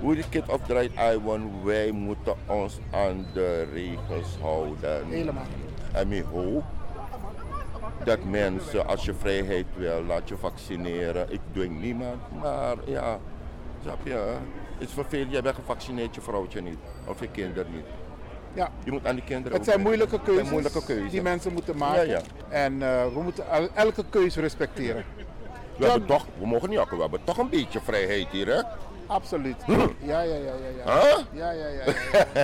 [0.00, 5.04] hoe de kid of draait Iwan, wij moeten ons aan de regels houden.
[5.08, 5.44] helemaal.
[5.92, 6.62] En ik hoop
[8.04, 11.32] dat mensen, als je vrijheid wil, laat je vaccineren.
[11.32, 13.18] Ik dwing niemand, maar ja,
[13.82, 14.12] snap je?
[14.78, 16.78] Het is vervelend, jij bent gevaccineerd, je vrouwtje niet.
[17.06, 17.84] Of je kinder niet.
[18.52, 21.10] Ja, Je moet aan die kinderen het zijn ook moeilijke keuzes, zijn moeilijke keuzes.
[21.10, 22.06] die mensen moeten maken.
[22.08, 22.20] Ja, ja.
[22.48, 25.04] En eh, we moeten el- elke keuze respecteren.
[25.76, 28.60] We, hebben toch, we mogen niet jakken, we hebben toch een beetje vrijheid hier, hè?
[29.06, 29.62] Absoluut.
[29.64, 29.72] Hm.
[29.98, 30.84] Ja, ja, ja, ja.
[30.84, 31.18] Ja, Huh?
[31.32, 31.66] ja, ja.
[31.68, 31.92] ja,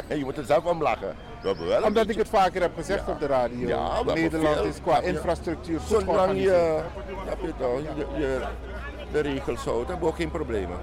[0.08, 0.14] ja.
[0.16, 1.14] je moet er zelf om lachen.
[1.54, 3.12] We wel Omdat ik het vaker heb gezegd Ja.
[3.12, 3.68] op de radio.
[3.68, 5.00] Ja, Nederland is qua Ja.
[5.02, 6.82] infrastructuur goed Zolang je, je,
[7.96, 8.40] je, je
[9.12, 10.76] de regels houdt, hebben we ook geen problemen.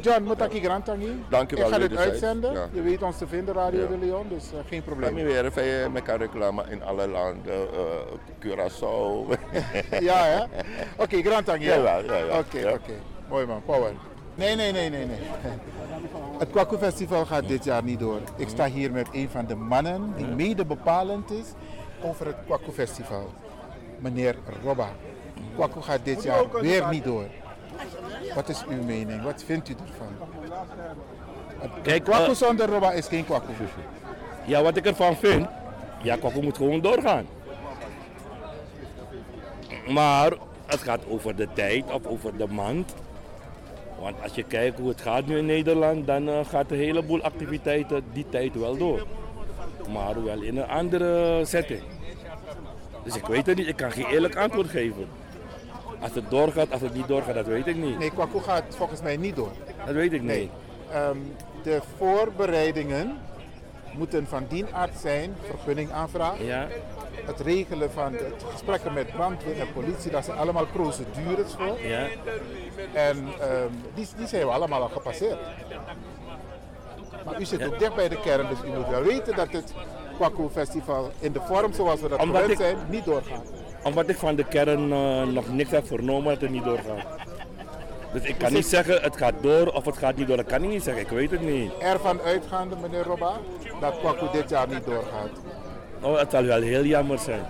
[0.00, 1.24] John, Mutaki Grantangi.
[1.28, 2.10] Dank u wel, Ik ga dit wederzijds.
[2.22, 2.52] uitzenden.
[2.52, 2.68] Ja.
[2.72, 3.86] Je weet ons te vinden, Radio Ja.
[3.86, 5.14] de Leon, dus eh, geen probleem.
[5.14, 7.80] me weer even met reclame in alle landen, uh,
[8.40, 9.38] Curaçao.
[10.08, 10.44] Ja, hè?
[10.96, 11.64] Oké, Grantangi.
[11.64, 11.74] ja?
[11.74, 12.38] Ja, ja.
[12.38, 12.70] Oké, Ja.
[12.72, 12.92] oké.
[13.28, 13.90] Mooi man, power.
[14.34, 15.18] Nee, nee, nee, nee, nee.
[16.38, 18.20] Het Kwaku Festival gaat dit jaar niet door.
[18.36, 21.46] Ik sta hier met een van de mannen die mede bepalend is
[22.02, 23.32] over het Kwaku Festival.
[23.98, 24.88] Meneer Robba.
[25.54, 27.26] Kwaku gaat dit jaar weer niet door.
[28.34, 29.22] Wat is uw mening?
[29.22, 30.28] Wat vindt u ervan?
[31.82, 33.52] Kijk, Kwaku eh, zonder Robba is geen Kwaku.
[34.44, 35.46] ja, wat ik ervan vind,
[36.02, 37.26] ja, Kwakko moet gewoon doorgaan.
[39.88, 40.32] Maar
[40.66, 42.94] het gaat over de tijd of over de maand.
[44.00, 47.22] Want als je kijkt hoe het gaat nu in Nederland, dan eh, gaat een heleboel
[47.22, 49.06] activiteiten die tijd wel door.
[49.92, 51.82] Maar wel in een andere setting.
[53.04, 55.06] Dus ik weet het niet, ik kan geen eerlijk antwoord geven.
[56.00, 57.98] Als het doorgaat, als het niet doorgaat, dat weet ik niet.
[57.98, 59.52] Nee, Kwaku gaat volgens mij niet door.
[59.86, 60.30] Dat weet ik niet.
[60.30, 60.50] Nee.
[60.90, 61.16] Ehm,
[61.62, 63.18] de voorbereidingen
[63.92, 66.44] moeten van dien aard zijn, vergunning aanvragen.
[66.44, 66.66] Ja,
[67.26, 71.78] Het regelen van de gesprekken met brandweer en politie, dat zijn allemaal procedures voor.
[71.86, 72.06] ja.
[72.92, 75.38] En ehm, die, die zijn we allemaal al gepasseerd.
[77.24, 79.72] Maar u zit ook dicht bij de kern, dus u moet wel weten dat het
[80.16, 83.52] Kwaku Festival in de vorm zoals we dat Omdat gewend ik- zijn, niet doorgaat.
[83.84, 87.04] Omdat ik van de kern eh, nog niks heb vernomen dat het niet doorgaat.
[88.12, 90.36] Dus ik kan Dus niet zeggen het gaat door of het gaat niet door.
[90.36, 91.72] Dat kan ik niet zeggen, ik weet het niet.
[91.78, 93.32] Ervan uitgaande, meneer Robba,
[93.80, 95.30] dat Kwaku dit jaar niet doorgaat.
[96.04, 97.44] Oh, het zal wel heel jammer zijn.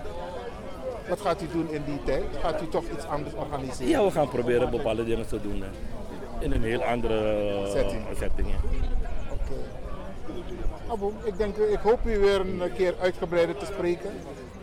[1.09, 2.23] Wat gaat u doen in die tijd?
[2.41, 3.87] Gaat u toch iets anders organiseren?
[3.87, 5.61] Ja, we gaan proberen bepaalde dingen te doen.
[5.61, 5.67] Hè.
[6.45, 7.13] In een heel andere
[7.65, 7.71] eh,
[8.17, 8.53] Setting.
[9.31, 9.53] Oké.
[10.87, 14.09] Abo, ik, denk, ik hoop u weer een keer uitgebreider te spreken.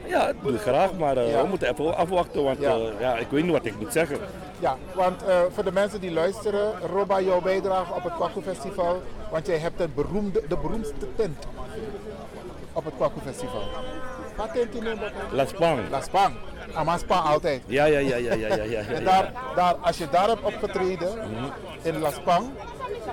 [0.07, 1.42] Ja, dat doe ik graag, maar eh, Ja.
[1.42, 2.74] we moeten even afwachten, want Ja.
[2.74, 2.90] ja.
[3.00, 4.18] ja, ik weet niet wat ik moet zeggen.
[4.59, 9.02] Ja, want eh, voor de mensen die luisteren, Robba, jouw bijdrage op het Kwaku Festival.
[9.31, 11.46] Want jij hebt een beroemde, de beroemdste tent
[12.73, 13.63] op het Kwaku Festival.
[14.37, 14.99] Wat tent in
[15.33, 15.81] La Spang.
[15.91, 16.35] La Spang.
[16.75, 17.63] Amaspa altijd.
[17.67, 18.81] Ja, ja, ja, ja, ja, ja, ja, ja.
[18.81, 21.09] En daar, daar, als je daar hebt opgetreden,
[21.83, 22.47] in La Spang,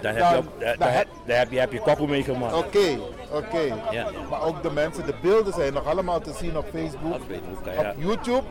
[0.02, 2.54] Dan heb je, dan- heb- dan heb je, heb je koppel meegemaakt.
[2.54, 2.98] oké,
[3.32, 3.76] oké.
[3.92, 4.08] Ja.
[4.30, 7.58] Maar ook de mensen, de beelden zijn nog allemaal te zien op Facebook, Op Facebook,
[7.78, 7.94] op ja.
[7.98, 8.44] YouTube,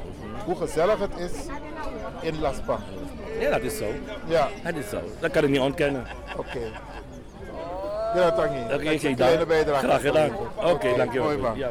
[0.45, 1.33] hoe gezellig het is
[2.21, 2.81] in La Spang.
[3.41, 3.85] Ja, dat is zo.
[4.27, 5.01] Ja, Dat is zo.
[5.21, 6.07] Dat kan ik niet ontkennen.
[6.37, 6.59] oké.
[8.15, 8.29] Ja.
[8.75, 9.49] Oké, een geen kleine dank.
[9.49, 9.87] bijdrage.
[9.87, 10.31] Graag gedaan.
[10.57, 11.25] Oké, Oké, dankjewel.
[11.27, 11.57] mooi man.
[11.57, 11.71] Ja.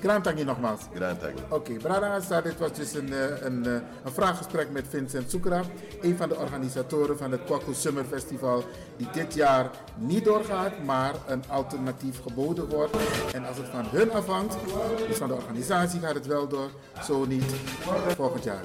[0.00, 0.80] Grand Tangi nogmaals.
[0.94, 1.34] Grand Tangi.
[1.48, 3.72] Oké, Brada Asa, dit was dus een, eh, een, eh,
[4.04, 5.62] een vraaggesprek met Vincent Soekra,
[6.00, 8.64] een van de organisatoren van het Kwaku Summer Festival,
[8.96, 12.96] die dit jaar niet doorgaat, maar een alternatief geboden wordt.
[13.32, 14.56] En als het van hun afhangt,
[15.08, 16.70] dus van de organisatie, gaat het wel door,
[17.04, 17.44] zo niet
[18.16, 18.60] volgend jaar.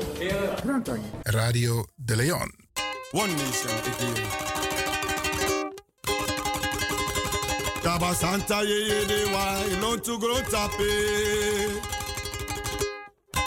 [0.63, 1.09] Grand Tangi.
[1.23, 2.53] Radio De Leon.
[3.11, 4.76] One nation
[7.87, 10.91] Santa ye de wa ilon grow tape.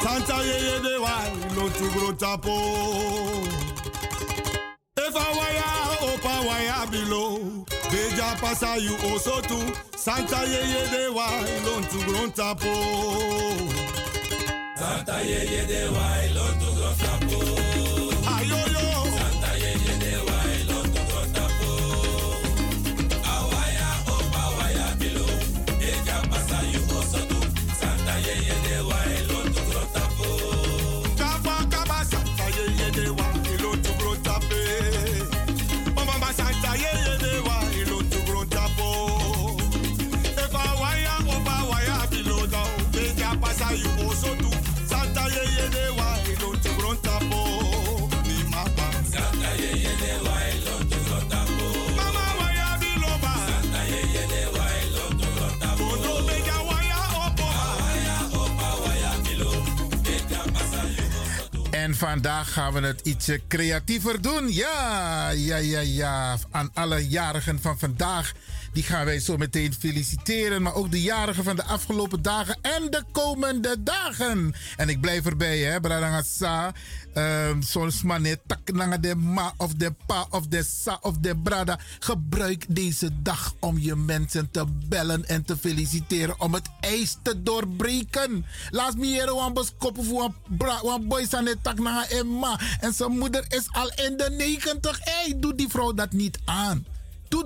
[0.02, 2.56] Santa ye ye de wa ilon to grow tapo.
[4.96, 7.66] I wire opa wire below.
[7.90, 9.74] Beja pasa you also too.
[9.94, 12.72] Santa ye ye de wa ilon to grow tapo.
[14.76, 17.59] Santa ye ye de wa ilon to grow tapo.
[61.90, 64.52] En vandaag gaan we het ietsje creatiever doen.
[64.52, 66.36] Ja, ja, ja, ja.
[66.50, 68.32] Aan alle jarigen van vandaag.
[68.72, 70.62] Die gaan wij zo meteen feliciteren.
[70.62, 74.54] Maar ook de jarigen van de afgelopen dagen en de komende dagen.
[74.76, 76.72] En ik blijf erbij, hè, Bradangasa.
[77.14, 81.16] Um, soms maar net tak nanga de ma of de pa of de sa of
[81.18, 81.78] de brada.
[81.98, 86.40] Gebruik deze dag om je mensen te bellen en te feliciteren.
[86.40, 88.46] Om het ijs te doorbreken.
[88.70, 92.60] Laat me hier een boskop voor een boy aan het tak nanga en ma.
[92.80, 94.98] En zijn moeder is al in de 90.
[95.00, 96.89] Hé, doe die vrouw dat niet aan.
[97.30, 97.44] Doe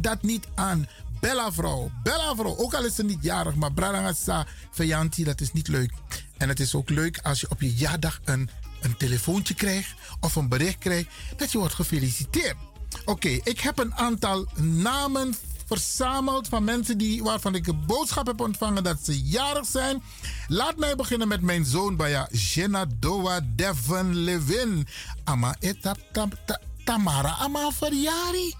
[0.00, 0.88] dat, niet aan.
[1.20, 2.56] Bella vrouw, bella vrouw.
[2.56, 5.92] Ook al is ze niet jarig, maar Bradangasa Vianti, dat is niet leuk.
[6.36, 10.36] En het is ook leuk als je op je jaardag een, een telefoontje krijgt of
[10.36, 12.56] een bericht krijgt dat je wordt gefeliciteerd.
[13.04, 15.34] Oké, ik heb een aantal namen
[15.66, 20.02] verzameld van mensen die, waarvan ik een boodschap heb ontvangen dat ze jarig zijn.
[20.48, 24.86] Laat mij beginnen met mijn zoon Baya, Jenna Doa Devon Levin.
[25.24, 28.54] Ama etap tam, ta- Tamara, ama verjari.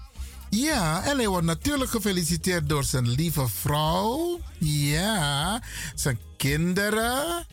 [0.55, 4.39] Ja, en hij wordt natuurlijk gefeliciteerd door zijn lieve vrouw.
[4.59, 5.61] Ja,
[5.95, 7.45] zijn kinderen.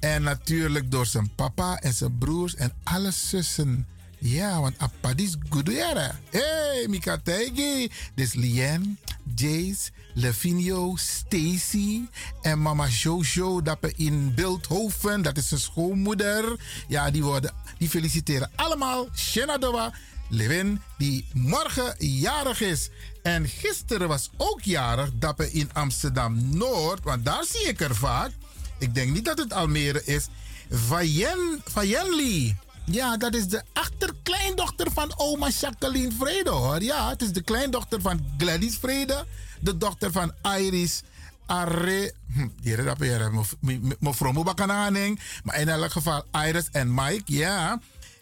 [0.00, 3.86] En natuurlijk door zijn papa en zijn broers en alle zussen.
[4.18, 6.10] Ja, want Apadis Gudere.
[6.30, 7.90] Hey, Mika Teigi.
[8.14, 8.98] Is Lien,
[9.34, 12.02] Jace, Levinio, Stacy
[12.42, 13.62] en mama Jojo.
[13.62, 16.60] Dat in Beeldhoven, dat is zijn schoonmoeder.
[16.88, 19.08] Ja, die, worden, die feliciteren allemaal.
[19.14, 19.92] Shenadowa.
[20.28, 22.90] Lewin, die morgen jarig is.
[23.22, 27.94] En gisteren was ook jarig dat we in Amsterdam Noord, want daar zie ik er
[27.94, 28.30] vaak.
[28.78, 30.26] Ik denk niet dat het Almere is.
[30.70, 31.62] Vayen.
[32.84, 36.82] Ja, dat is de achterkleindochter van oma Jacqueline Vrede hoor.
[36.82, 39.26] Ja, het is de kleindochter van Gladys Vrede.
[39.60, 41.02] De dochter van Iris
[41.46, 42.12] Arre.
[42.62, 43.30] Hier dat weer.
[43.98, 45.20] Mevrouw Mubakananing.
[45.42, 47.80] Maar in elk geval Iris en Mike, ja.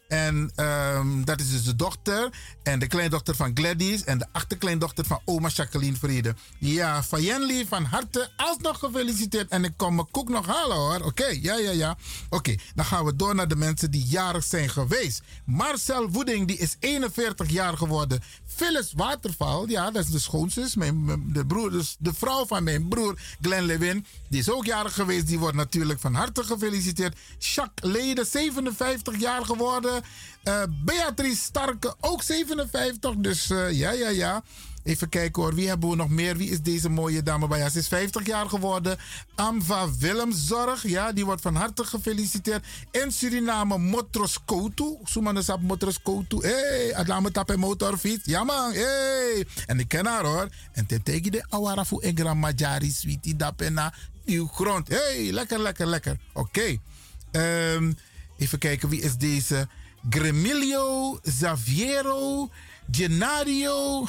[0.09, 2.31] En ehm, dat is dus de dochter
[2.63, 6.35] en de kleindochter van Gladys en de achterkleindochter van oma Jacqueline Vrede.
[6.59, 9.49] Ja, Fayenli, van harte alsnog gefeliciteerd.
[9.49, 11.01] En ik kom mijn koek nog halen hoor.
[11.01, 11.97] Oké, ja, ja, ja.
[12.31, 15.23] Oké, dan gaan we door naar de mensen die jarig zijn geweest.
[15.45, 18.23] Marcel Woeding, die is 41 jaar geworden.
[18.47, 22.89] Phyllis Waterval, ja, dat is de schoonzus, mijn, de, broer, dus de vrouw van mijn
[22.89, 24.07] broer Glenn Lewin.
[24.29, 27.17] Die is ook jarig geweest, die wordt natuurlijk van harte gefeliciteerd.
[27.39, 29.94] Jacques Lede, 57 jaar geworden.
[30.45, 33.15] Uh, Beatrice Starke, ook 57.
[33.17, 34.43] Dus uh, ja, ja, ja.
[34.85, 36.37] Even kijken hoor, wie hebben we nog meer?
[36.37, 37.59] Wie is deze mooie dame bij?
[37.59, 38.97] Ja, ze is 50 jaar geworden.
[39.35, 42.67] Amva Willemzorg, ja, die wordt van harte gefeliciteerd.
[42.91, 44.97] In Suriname, Motros Koutu.
[45.05, 46.37] Soemanesap Motros Koutu.
[46.41, 48.25] Hé, hey, Adame tappe motorfiets.
[48.25, 48.81] Ja man, hé.
[48.81, 49.47] Hey.
[49.67, 50.49] En ik ken haar hoor.
[50.73, 53.95] En ten tegi de awarafu egra majari sweetie dapena.
[54.25, 54.89] Nieuw grond.
[54.89, 56.17] Hé, hey, lekker, lekker, lekker.
[56.33, 56.77] Oké.
[57.33, 57.97] Um,
[58.39, 59.69] even kijken, wie is deze?
[60.11, 62.51] Gremilio Xaviero
[62.91, 64.07] Genario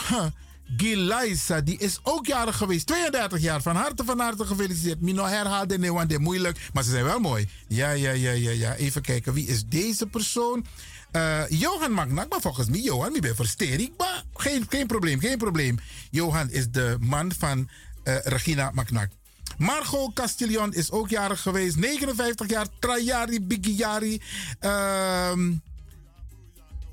[0.77, 1.61] Gilaisa.
[1.61, 2.87] Die is ook jarig geweest.
[2.87, 3.61] 32 jaar.
[3.61, 5.01] Van harte, van harte gefeliciteerd.
[5.01, 6.69] Mino herhaalde nee, want dit moeilijk.
[6.73, 7.47] Maar ze zijn wel mooi.
[7.67, 8.75] Ja, ja, ja, ja, ja.
[8.75, 9.33] Even kijken.
[9.33, 10.65] Wie is deze persoon?
[11.11, 13.89] Uh, Johan Magnak, maar volgens mij, Johan, ik ben versterig.
[13.97, 15.79] Maar geen, geen probleem, geen probleem.
[16.11, 17.69] Johan is de man van
[18.03, 19.09] uh, Regina Magnak.
[19.57, 21.75] Margot Castillon is ook jarig geweest.
[21.75, 22.67] 59 jaar.
[22.79, 24.21] Trajari Bigiari.
[24.59, 25.51] Ehm...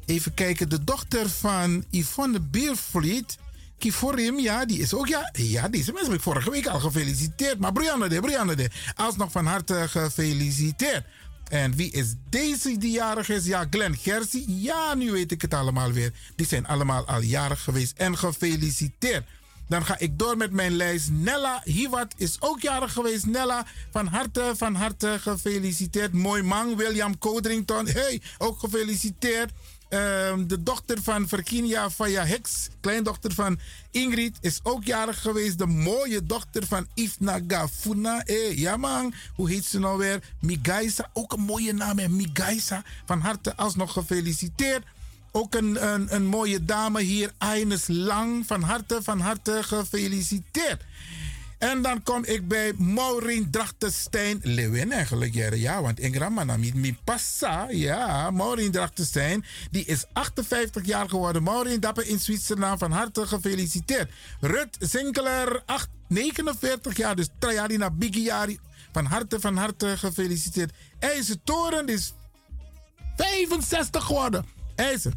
[0.07, 3.39] Even kijken, de dochter van Yvonne Biervliet.
[3.79, 7.59] Kiforim, ja, die is ook, ja, ja, deze mensen heb ik vorige week al gefeliciteerd.
[7.59, 11.05] Maar Brianne de, Brianne de, alsnog van harte gefeliciteerd.
[11.49, 13.45] En wie is deze die jarig is?
[13.45, 14.61] Ja, Glenn Gersie.
[14.61, 16.13] Ja, nu weet ik het allemaal weer.
[16.37, 19.25] Die zijn allemaal al jarig geweest en gefeliciteerd.
[19.69, 21.11] Dan ga ik door met mijn lijst.
[21.11, 23.27] Nella Hiwat is ook jarig geweest.
[23.27, 26.13] Nella, van harte, van harte gefeliciteerd.
[26.13, 27.87] Mooi man, William Codrington.
[27.87, 29.51] Hey, ook gefeliciteerd.
[29.95, 33.59] Um, de dochter van Virginia Faya Hicks, kleindochter van
[33.91, 35.59] Ingrid, is ook jarig geweest.
[35.59, 38.25] De mooie dochter van Ifna Gafuna.
[38.25, 40.23] Eh, ja man, hoe heet ze nou weer?
[40.41, 42.83] Migaisa, ook een mooie naam hè, Migaisa.
[43.07, 44.85] Van harte alsnog gefeliciteerd.
[45.31, 48.47] Ook een, een, een mooie dame hier, Aines Lang.
[48.47, 50.83] Van harte, van harte gefeliciteerd.
[51.63, 54.41] En dan kom ik bij Maureen Drachtenstein.
[54.43, 57.67] Lewin eigenlijk, ja, want in Gramma mi passa.
[57.71, 59.45] Ja, Maureen Drachtenstein.
[59.71, 61.43] Die is 58 jaar geworden.
[61.43, 62.79] Maureen Dapper in Zwitserland.
[62.79, 64.11] Van harte gefeliciteerd.
[64.41, 67.17] Rut Zinkeler, 8, 49 jaar.
[67.17, 68.59] Dus Trajari Bigiari.
[68.93, 70.73] Van harte, van harte gefeliciteerd.
[70.99, 72.13] IJzer Toren is
[73.17, 74.45] 65 geworden.
[74.75, 75.13] IJzer.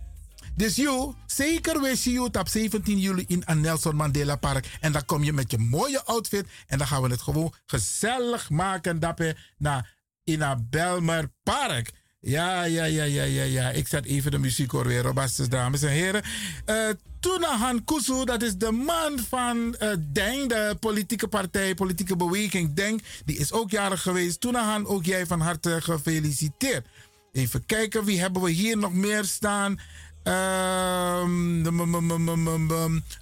[0.55, 4.77] Dus you, zeker wees je op 17 juli in Nelson Mandela Park.
[4.81, 6.47] En dan kom je met je mooie outfit.
[6.67, 8.99] En dan gaan we het gewoon gezellig maken.
[8.99, 11.91] Dappen naar in een Belmer Park.
[12.19, 13.69] Ja, ja, ja, ja, ja, ja.
[13.69, 16.23] Ik zet even de muziek hoor weer, robastes dames en heren.
[16.65, 16.89] Uh,
[17.19, 23.01] Tunahan Kusu, dat is de man van uh, Denk, de politieke partij, politieke beweging Denk.
[23.25, 24.41] Die is ook jarig geweest.
[24.41, 26.87] Tunahan, ook jij van harte gefeliciteerd.
[27.31, 29.79] Even kijken, wie hebben we hier nog meer staan?
[30.27, 31.63] Um,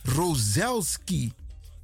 [0.04, 1.34] Rozelski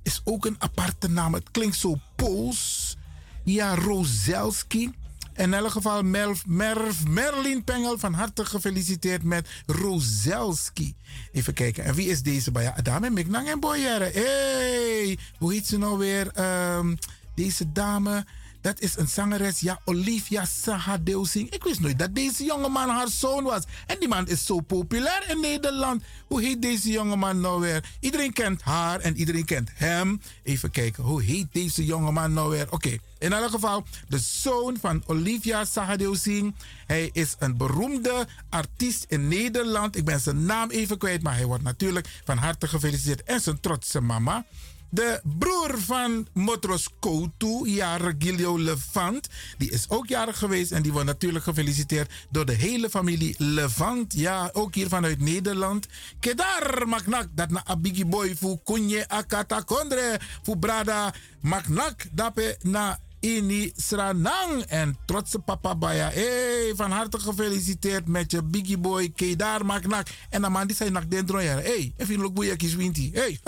[0.04, 1.34] is ook een aparte naam.
[1.34, 2.98] Het klinkt zo Pools.
[3.44, 4.92] Ja, Rozelski.
[5.36, 10.96] In elk geval Merv, Merv, Merlin Pengel van harte gefeliciteerd met Rozelski.
[11.32, 11.84] Even kijken.
[11.84, 12.74] En wie is deze bij?
[12.84, 14.12] Dame Miknang en Boyere.
[14.14, 16.32] Hey, hoe heet ze nou weer?
[16.76, 16.98] Um,
[17.36, 18.26] deze dame.
[18.62, 21.50] Dat is een zangeres, ja, Olivia Sahadeusing.
[21.50, 23.63] Ik wist nooit dat deze jongeman haar zoon was.
[23.88, 26.04] En die man is zo populair in Nederland.
[26.28, 27.84] Hoe heet deze jongeman nou weer?
[28.00, 30.22] Iedereen kent haar en iedereen kent hem.
[30.43, 32.72] Even kijken, hoe heet deze jongeman nou weer?
[32.72, 36.56] Oké, in elk geval, de zoon van Olivia Sahadeusing.
[36.86, 39.96] Hij is een beroemde artiest in Nederland.
[39.96, 43.23] Ik ben zijn naam even kwijt, maar hij wordt natuurlijk van harte gefeliciteerd.
[43.23, 44.46] En zijn trotse mama.
[44.92, 49.27] De broer van Motros Koutu, ja, Regilio Levant,
[49.58, 54.13] die is ook jarig geweest en die wordt natuurlijk gefeliciteerd door de hele familie Levant.
[54.13, 55.87] Ja, ook hier vanuit Nederland.
[56.19, 63.00] Kedar maknak dat na abigi boy fu kunye akata kondre fu brada maknak dape na
[63.19, 64.63] Ini Sranang.
[64.67, 66.10] En trotse papa Baya.
[66.10, 70.08] Hey, van harte gefeliciteerd met je biggie boy Kedar Maknak.
[70.29, 73.12] En dan man die zei nak dendro Hey, even look boeie winti.
[73.13, 73.40] Hey,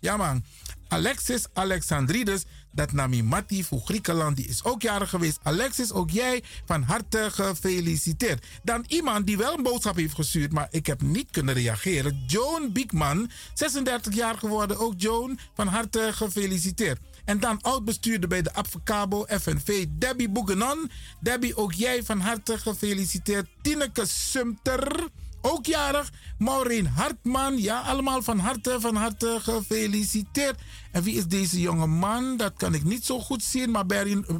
[0.00, 0.44] ja man.
[0.90, 5.38] Alexis Alexandrides, dat Nami Mati voor Griekenland, die is ook jarig geweest.
[5.42, 8.46] Alexis, ook jij van harte gefeliciteerd.
[8.62, 12.22] Dan iemand die wel een boodschap heeft gestuurd, maar ik heb niet kunnen reageren.
[12.26, 14.78] Joan Biekman, 36 jaar geworden.
[14.78, 16.98] Ook Joan, van harte gefeliciteerd.
[17.24, 20.90] En dan oud-bestuurder bij de Advocabo FNV, Debbie Boegenon.
[21.20, 23.46] Debbie, ook jij van harte gefeliciteerd.
[23.62, 25.08] Tineke Sumter,
[25.40, 26.10] ook jarig.
[26.38, 30.60] Maureen Hartman, ja, allemaal van harte, van harte gefeliciteerd.
[30.92, 32.36] En wie is deze jonge man?
[32.36, 33.86] Dat kan ik niet zo goed zien, maar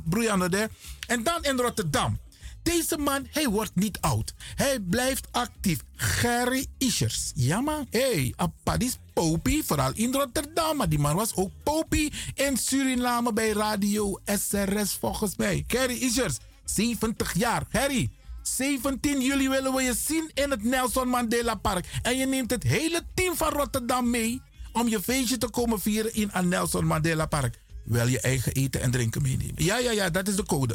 [0.05, 0.68] Brianne de.
[1.07, 2.18] En dan in Rotterdam.
[2.62, 4.34] Deze man, hij wordt niet oud.
[4.55, 5.78] Hij blijft actief.
[5.96, 7.32] Gary Ischers.
[7.34, 10.76] Ja man, hey, Apadis Popie, vooral in Rotterdam.
[10.76, 15.64] Maar die man was ook Popie in Suriname bij Radio SRS volgens mij.
[15.66, 17.66] Gary Ischers, 70 jaar.
[17.70, 18.11] Harry,
[18.43, 21.86] 17 juli willen we je zien in het Nelson Mandela Park.
[22.03, 26.14] En je neemt het hele team van Rotterdam mee om je feestje te komen vieren
[26.14, 29.64] in het Nelson Mandela Park wel je eigen eten en drinken meenemen.
[29.64, 30.74] Ja, ja, ja, dat is de code.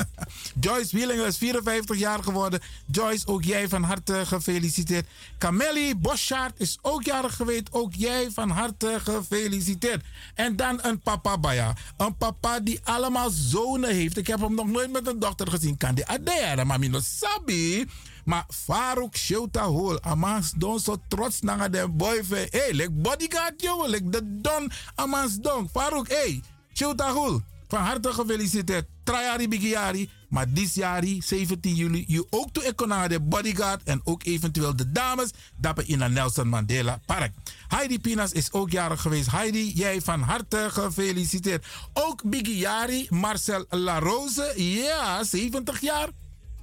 [0.60, 2.60] Joyce Wieling is 54 jaar geworden.
[2.86, 5.06] Joyce, ook jij van harte gefeliciteerd.
[5.38, 7.68] Camelli Boschart is ook jarig geweest.
[7.70, 10.04] Ook jij van harte gefeliciteerd.
[10.34, 11.74] En dan een papa Baya.
[11.96, 14.16] Een papa die allemaal zonen heeft.
[14.16, 15.76] Ik heb hem nog nooit met een dochter gezien.
[15.76, 17.86] Kan die adere, mami no sabi.
[18.24, 23.62] Maar Farouk Shouta Hol, Amans Don zo trots naar de boy Hé, hey, lek bodyguard
[23.62, 25.68] jongen, lek de Don Amans Don.
[25.68, 26.42] Farouk, hey,
[26.72, 27.40] Shouta Hol.
[27.68, 28.86] Van harte gefeliciteerd.
[29.04, 30.10] Trajari Bigiari.
[30.28, 34.92] Maar dit jaar, 17 juli, je ook toe naar de bodyguard en ook eventueel de
[34.92, 35.30] dames.
[35.56, 37.32] Dappen in Nelson Mandela Park.
[37.68, 39.30] Heidi Pinas is ook jarig geweest.
[39.30, 41.66] Heidi, jij van harte gefeliciteerd.
[41.92, 46.08] Ook Bigiari, Marcel Larose, ja, 70 jaar.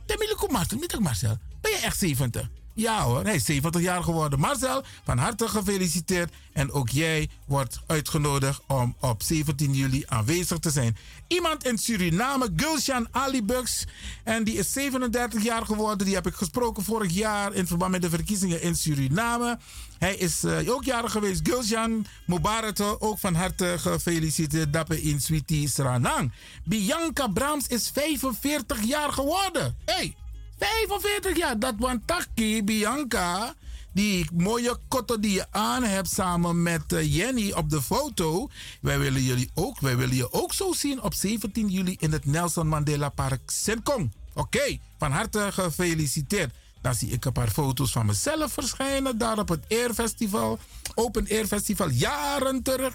[0.05, 1.37] Temile Marcel, niet Marcel.
[1.61, 2.49] Ben je echt 70?
[2.79, 4.39] Ja hoor, hij is 70 jaar geworden.
[4.39, 6.33] Marcel, van harte gefeliciteerd.
[6.53, 10.97] En ook jij wordt uitgenodigd om op 17 juli aanwezig te zijn.
[11.27, 13.85] Iemand in Suriname, Gulshan Alibugs.
[14.23, 16.05] En die is 37 jaar geworden.
[16.05, 19.59] Die heb ik gesproken vorig jaar in verband met de verkiezingen in Suriname.
[19.97, 21.47] Hij is uh, ook jarig geweest.
[21.49, 24.73] Gulshan Mubarak, ook van harte gefeliciteerd.
[24.73, 26.31] Dappen in Sweetie Sranang.
[26.63, 29.77] Bianca Brahms is 45 jaar geworden.
[29.85, 30.15] Hey!
[30.59, 33.53] 45 jaar, dat want Taki, Bianca,
[33.91, 38.49] die mooie kotto die je aan hebt samen met uh, Jenny op de foto.
[38.81, 42.25] Wij willen jullie ook, wij willen je ook zo zien op 17 juli in het
[42.25, 44.11] Nelson Mandela Park Senkong.
[44.33, 46.53] Oké, van harte gefeliciteerd.
[46.81, 50.59] Dan zie ik een paar foto's van mezelf verschijnen daar op het Air Festival.
[50.95, 52.93] Open Air Festival, jaren terug.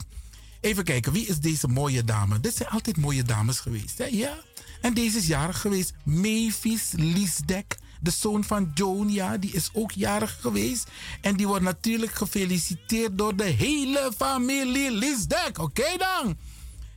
[0.60, 2.40] Even kijken, wie is deze mooie dame?
[2.40, 4.04] Dit zijn altijd mooie dames geweest, hè?
[4.04, 4.38] Ja?
[4.84, 5.92] En deze is jarig geweest.
[6.02, 10.88] Mavis Liesdek, de zoon van Joan, ja, die is ook jarig geweest.
[11.20, 15.58] En die wordt natuurlijk gefeliciteerd door de hele familie Liesdek.
[15.58, 16.36] Oké dan.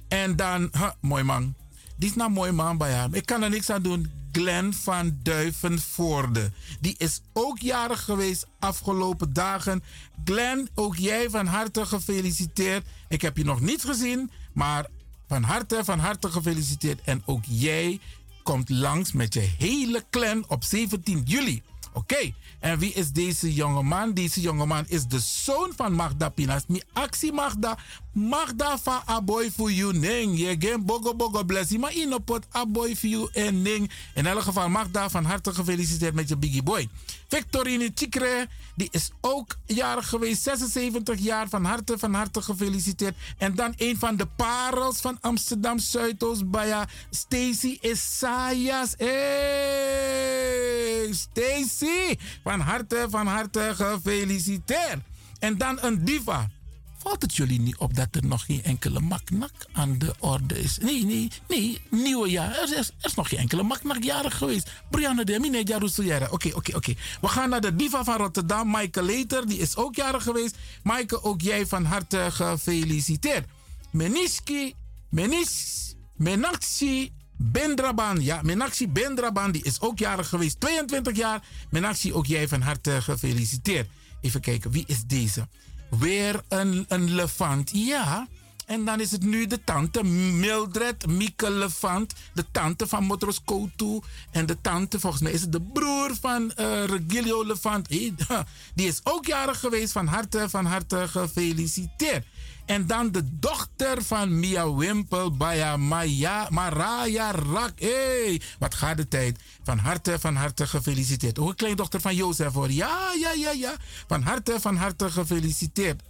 [0.07, 1.53] En dan, huh, mooi man.
[1.95, 3.13] Die is nou mooi man bij hem.
[3.13, 4.11] Ik kan er niks aan doen.
[4.31, 6.51] Glenn van Duivenvoorde.
[6.79, 9.83] Die is ook jarig geweest afgelopen dagen.
[10.25, 12.85] Glenn, ook jij van harte gefeliciteerd.
[13.07, 14.85] Ik heb je nog niet gezien, maar
[15.27, 17.01] van harte, van harte gefeliciteerd.
[17.01, 17.99] En ook jij
[18.43, 21.61] komt langs met je hele clan op 17 juli.
[21.97, 24.13] Oké, en wie is deze jongeman?
[24.13, 26.63] Deze jongeman is de zoon van Magda Pinas.
[26.67, 27.77] Mi actie Magda.
[28.13, 30.39] Magda van aboy voor you ning.
[30.39, 31.79] Je geen bogo bogo blessie.
[31.79, 33.91] Maar in het aboy voor you en ning.
[34.13, 36.89] In elk geval Magda van harte gefeliciteerd met je biggie boy.
[37.27, 40.43] Victorine Chikre, die is ook jarig geweest.
[40.43, 41.49] 76 jaar.
[41.49, 43.15] Van harte, van harte gefeliciteerd.
[43.37, 46.49] En dan een van de parels van Amsterdam Zuidoost.
[46.49, 48.93] Baya Stacy Isaias.
[48.97, 52.15] Hey, Stacy.
[52.43, 54.99] Van harte, van harte gefeliciteerd.
[55.39, 56.49] En dan een diva.
[56.97, 60.77] Valt het jullie niet op dat er nog geen enkele maknak aan de orde is?
[60.77, 61.81] Nee, nee, nee.
[61.89, 62.55] Nieuwe jaar.
[62.57, 64.71] Er is, er is nog geen enkele maknak jarig geweest.
[64.89, 66.93] Brianna de Mine Jarusu Oké, oké, oké.
[67.21, 68.69] We gaan naar de diva van Rotterdam.
[68.69, 70.57] Maaike Leter, die is ook jarig geweest.
[70.83, 73.45] Maaike, ook jij van harte gefeliciteerd.
[73.91, 74.73] Meniski,
[75.09, 81.43] Menis, Menaxi Bendraban, ja, Menaxi Bendraban, die is ook jarig geweest, 22 jaar.
[81.69, 83.89] Menaxi, ook jij van harte gefeliciteerd.
[84.21, 85.47] Even kijken, wie is deze?
[85.89, 88.27] Weer een, een levant, ja.
[88.67, 92.13] En dan is het nu de tante Mildred Mieke Levant.
[92.33, 93.99] De tante van Motros Koutu.
[94.31, 97.89] En de tante, volgens mij is het de broer van uh, Regilio Levant.
[97.89, 99.91] Die is ook jarig geweest.
[99.91, 102.25] Van harte, van harte gefeliciteerd.
[102.67, 105.29] En dan de dochter van Mia Wimpel,
[105.77, 107.79] Maya, Maraya Rak.
[107.79, 109.39] hey, wat gaat de tijd.
[109.63, 111.39] Van harte, van harte gefeliciteerd.
[111.39, 112.71] Ook een kleindochter van Jozef hoor.
[112.71, 113.75] Ja, ja, ja, ja.
[114.07, 116.01] Van harte, van harte gefeliciteerd.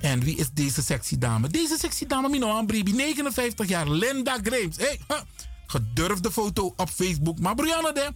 [0.00, 1.48] En wie is deze sexy dame?
[1.48, 4.76] Deze sexy dame, Mino Ambribi, 59 jaar, Linda Graves.
[4.76, 5.00] Hey,
[5.66, 7.38] gedurfde foto op Facebook.
[7.38, 8.12] Maar Brianna, de,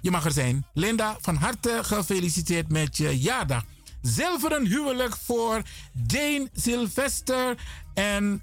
[0.00, 0.66] je mag er zijn.
[0.72, 3.64] Linda, van harte gefeliciteerd met je jaardag.
[4.04, 5.62] Zilveren huwelijk voor
[6.06, 7.56] Jane Sylvester
[7.94, 8.42] en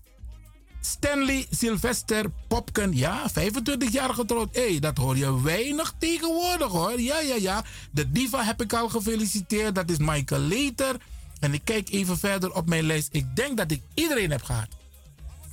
[0.81, 2.97] Stanley Sylvester Popken.
[2.97, 4.55] Ja, 25 jaar getrouwd.
[4.55, 7.01] Hé, hey, dat hoor je weinig tegenwoordig hoor.
[7.01, 7.63] Ja, ja, ja.
[7.91, 9.75] De diva heb ik al gefeliciteerd.
[9.75, 10.95] Dat is Michael Later.
[11.39, 13.09] En ik kijk even verder op mijn lijst.
[13.11, 14.80] Ik denk dat ik iedereen heb gehad.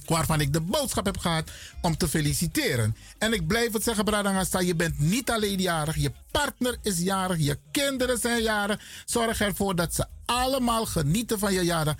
[0.08, 1.50] Waarvan ik de boodschap heb gehad
[1.82, 2.96] om te feliciteren.
[3.18, 4.60] En ik blijf het zeggen, Bradangasta.
[4.60, 5.96] Je bent niet alleen jarig.
[5.96, 7.38] Je partner is jarig.
[7.38, 8.80] Je kinderen zijn jarig.
[9.04, 11.96] Zorg ervoor dat ze allemaal genieten van je jarig.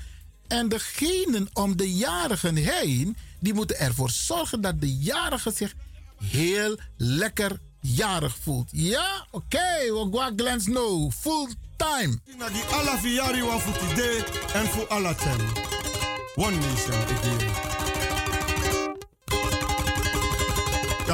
[0.49, 5.75] En degenen om de jarigen heen, die moeten ervoor zorgen dat de jarige zich
[6.25, 8.69] heel lekker jarig voelt.
[8.73, 12.19] Ja, oké, okay, we gaan Glen Snow, full time.
[12.39, 12.99] Na die alla
[13.59, 15.41] voor today en voor alla tem.
[16.37, 17.88] One nation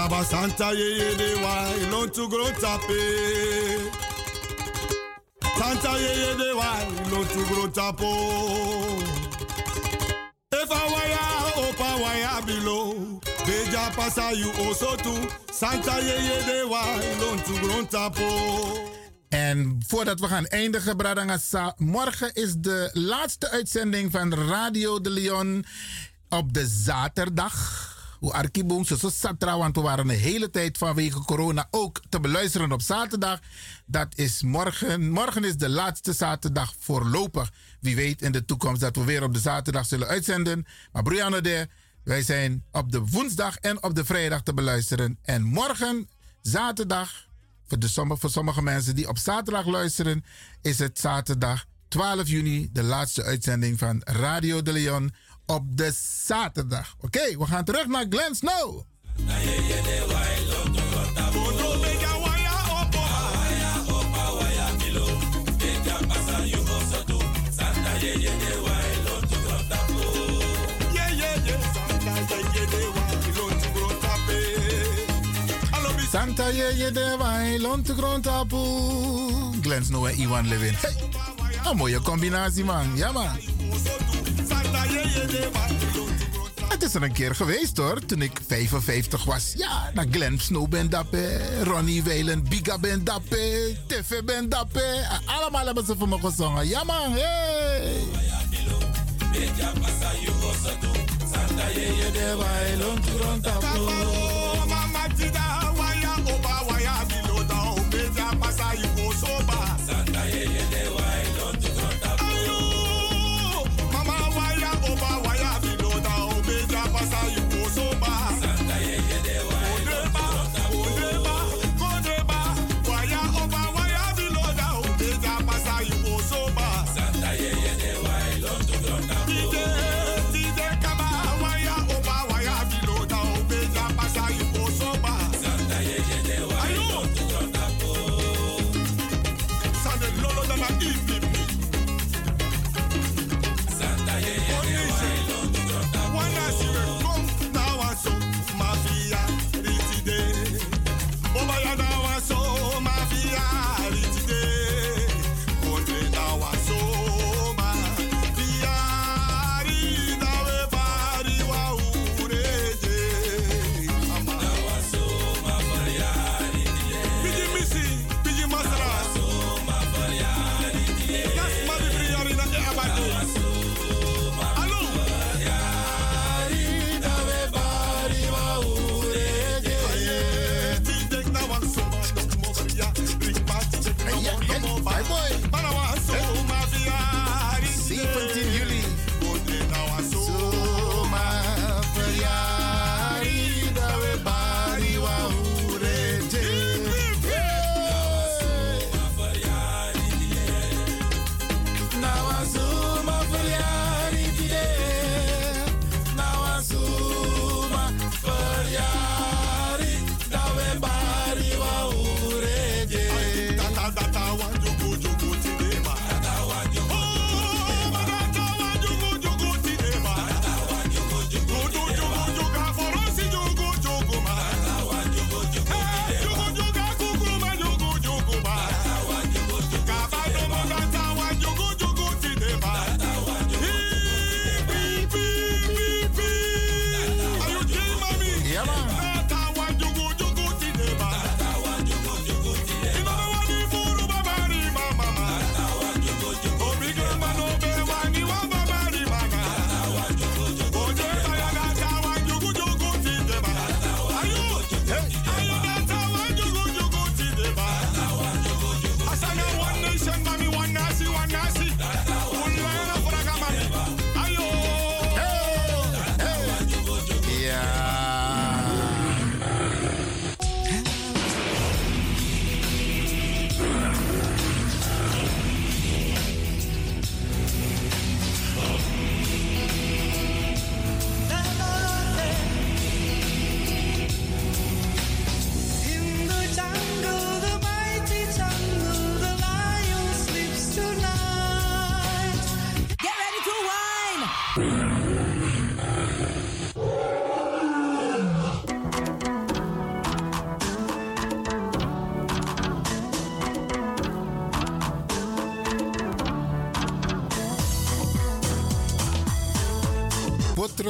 [0.05, 3.01] Kaba Santa ye ye de wa ilon to grow tape.
[5.57, 6.77] Santa ye ye de wa
[7.09, 8.13] ilon to grow tapo.
[10.53, 13.19] If I wire opa wire below.
[13.47, 15.21] Beja pasa you too.
[15.51, 18.29] Santa ye ye de wa ilon to grow tapo.
[19.29, 25.65] En voordat we gaan eindigen, Bradangasa, morgen is de laatste uitzending van Radio de Leon
[26.29, 27.93] op de zaterdag.
[28.25, 32.83] Hoe Arkiboom, Satra, want we waren de hele tijd vanwege corona ook te beluisteren op
[32.83, 33.41] zaterdag.
[33.87, 35.11] Dat is morgen.
[35.11, 37.53] Morgen is de laatste zaterdag voorlopig.
[37.81, 40.67] Wie weet in de toekomst dat we weer op de zaterdag zullen uitzenden.
[40.93, 41.69] Maar Brianna de,
[42.05, 45.19] wij zijn op de woensdag en op de vrijdag te beluisteren.
[45.23, 46.09] En morgen,
[46.41, 47.27] zaterdag,
[47.67, 50.25] voor, de, voor sommige mensen die op zaterdag luisteren,
[50.63, 55.15] is het zaterdag 12 juni de laatste uitzending van Radio de Leon
[55.47, 55.93] op de
[56.25, 56.95] zaterdag.
[56.97, 58.83] Oké, okay, we gaan terug naar Glen Snow.
[76.11, 77.59] Santa ye ye de wai.
[79.63, 80.77] Glen Snow en Iwan Levin.
[81.65, 82.97] Een mooie combinatie man.
[82.97, 83.29] Ja man.
[86.69, 89.53] Het is er een keer geweest hoor, toen ik 55 was.
[89.57, 95.07] Ja, naar Glenn Snow ben dappe, Ronnie Whalen, Biga ben dappe, TV ben dappe.
[95.27, 96.69] Allemaal hebben ze voor me gezongen.
[96.69, 98.23] Ja man, hey!
[103.43, 104.44] Santa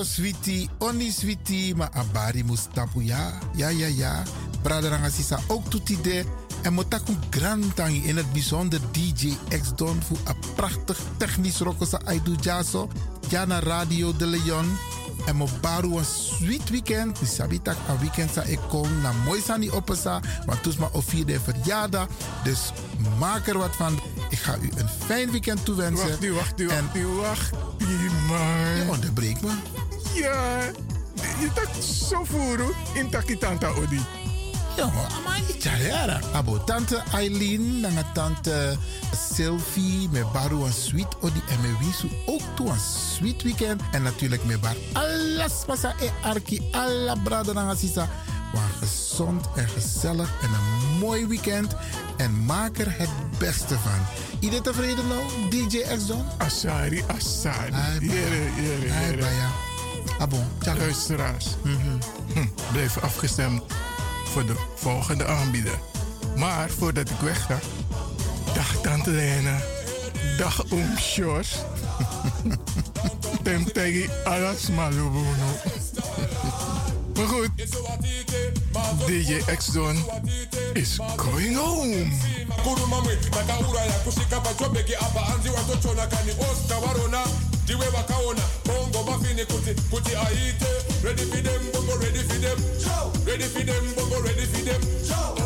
[0.05, 3.33] switi, oni switi, ma abari mustapu ja.
[3.57, 4.23] Ja, ja, ja.
[4.63, 6.25] Braderanga sisa ook toetide.
[6.63, 12.35] En motaku grantangi in het bijzonder DJ X Don voor een prachtig technisch rokosa aidu
[12.41, 12.89] jaso.
[13.29, 14.77] Ja na Radio de Leon.
[15.27, 17.19] En mo baru een sweet weekend.
[17.19, 20.21] Die sabitak een weekend sa ik kom na mooi sani opesa.
[20.47, 22.07] Want toes ma of vierde verjaardag.
[22.45, 22.73] Dus
[23.19, 24.01] maak er wat van.
[24.29, 26.09] Ik ga u een fijn weekend toewensen.
[26.09, 28.77] Wacht nu, wacht nu, wacht nu, wacht nu, man.
[28.77, 29.53] Je onderbreekt me.
[30.15, 30.61] Ja,
[31.41, 34.01] je tak zo voeren in takitanta odi.
[34.77, 34.91] Ja,
[35.25, 36.21] maar niet jaren.
[36.33, 38.77] Abo tante Eileen, nanga tante
[39.35, 42.81] Sylvie, met baru een sweet odi en me wisu ook toe een
[43.15, 43.83] sweet weekend.
[43.93, 48.09] En natuurlijk met bar alles pasa e arki, alla brada nanga sisa.
[48.53, 51.77] Maar gezond en gezellig en een mooi weekend.
[52.17, 54.07] En maak er het beste van.
[54.39, 56.25] Iedereen tevreden nou, DJ X-Don?
[56.39, 57.73] Asari, Asari.
[57.73, 59.73] Ai, Jere, jere,
[60.05, 60.19] Baya.
[60.19, 60.77] Abo, tja.
[60.77, 63.63] Luisteraars, hm, blijf afgestemd
[64.25, 65.79] voor de volgende aanbieder.
[66.37, 67.59] Maar voordat ik weg ga,
[68.55, 69.59] dag Tante Lena,
[70.39, 71.57] dag Oom Sjors.
[73.43, 75.49] Tem tegi alas malubuno.
[77.15, 77.51] Maar goed,
[79.07, 79.97] DJ X-Don
[80.73, 82.07] is going home.
[82.65, 87.25] kurumamwe takauraya kusvika pachobheki apa hanzi watochona kani osta varona
[87.65, 90.67] ndiwe vakaona bongo mafini kuti kuti aite
[91.05, 92.59] ready for them bongo ready for them.
[93.27, 94.81] Ready for them bongo ready for them.
[95.09, 95.44] Downtown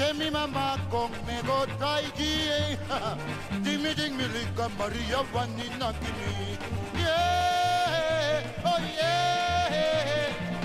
[0.00, 2.78] de me mamá try traigué.
[3.64, 6.56] Dime, dime, liga María Vanina Kimi.
[6.96, 9.68] Yeah, oh yeah,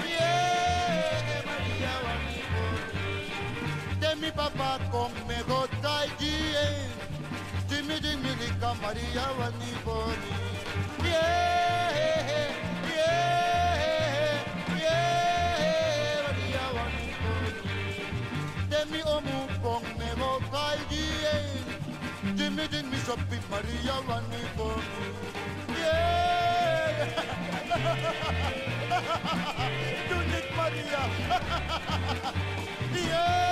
[0.07, 2.63] yeah, María Vanina
[3.99, 6.36] De mi papá conmigo traigué.
[7.69, 9.95] Dime, dime, liga María Vanina
[11.03, 12.14] Yeah.
[22.72, 24.84] Didn't me shop with Maria running for me.
[25.80, 27.05] Yeah!
[30.09, 31.01] Do it, Maria!
[33.07, 33.44] yeah!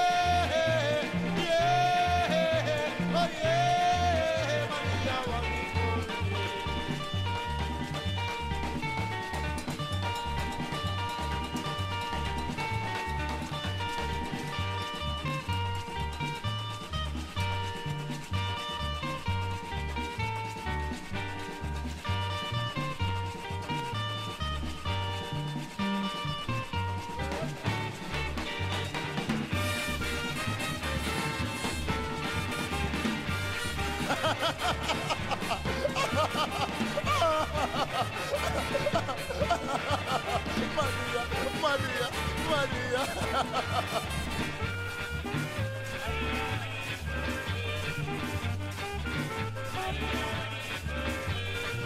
[40.75, 41.21] Maria,
[41.61, 42.07] Maria,
[42.49, 43.01] Maria.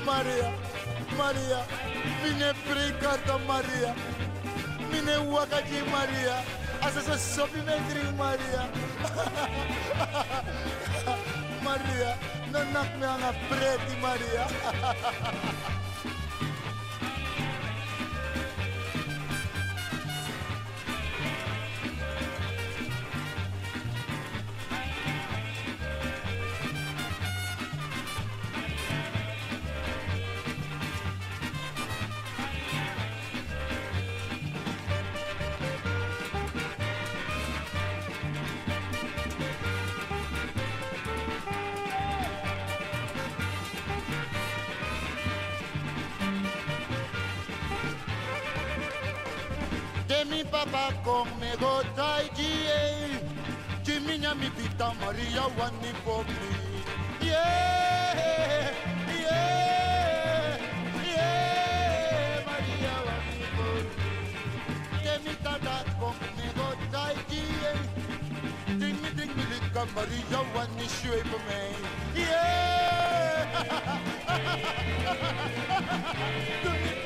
[0.05, 0.49] Maria,
[1.17, 1.59] Maria,
[2.23, 3.93] mine brigada Maria,
[4.91, 6.43] mine wakati Maria,
[6.81, 8.69] asasa sopi metri Maria.
[11.61, 12.17] Maria,
[12.51, 14.47] não nak me anga preti Maria.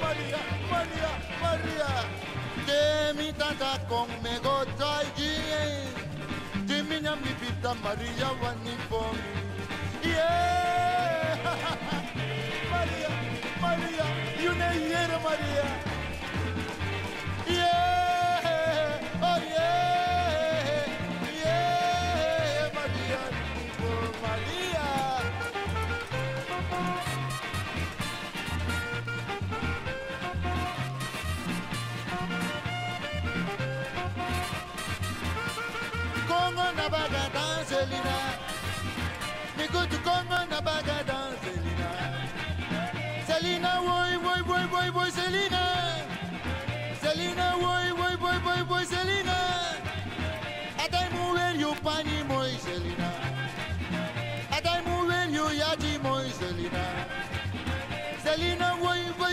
[0.02, 0.42] María,
[0.72, 1.90] María, María.
[2.68, 5.38] De mi tata con me go try Jimmy,
[6.68, 8.81] Jimmy, mi pita María, Juanita.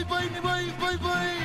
[0.08, 1.37] bye, bye, bye, bye.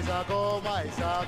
[0.00, 0.24] mais a
[0.64, 1.20] mais a.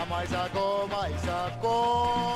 [0.00, 0.48] A mais a
[0.88, 2.35] mais a.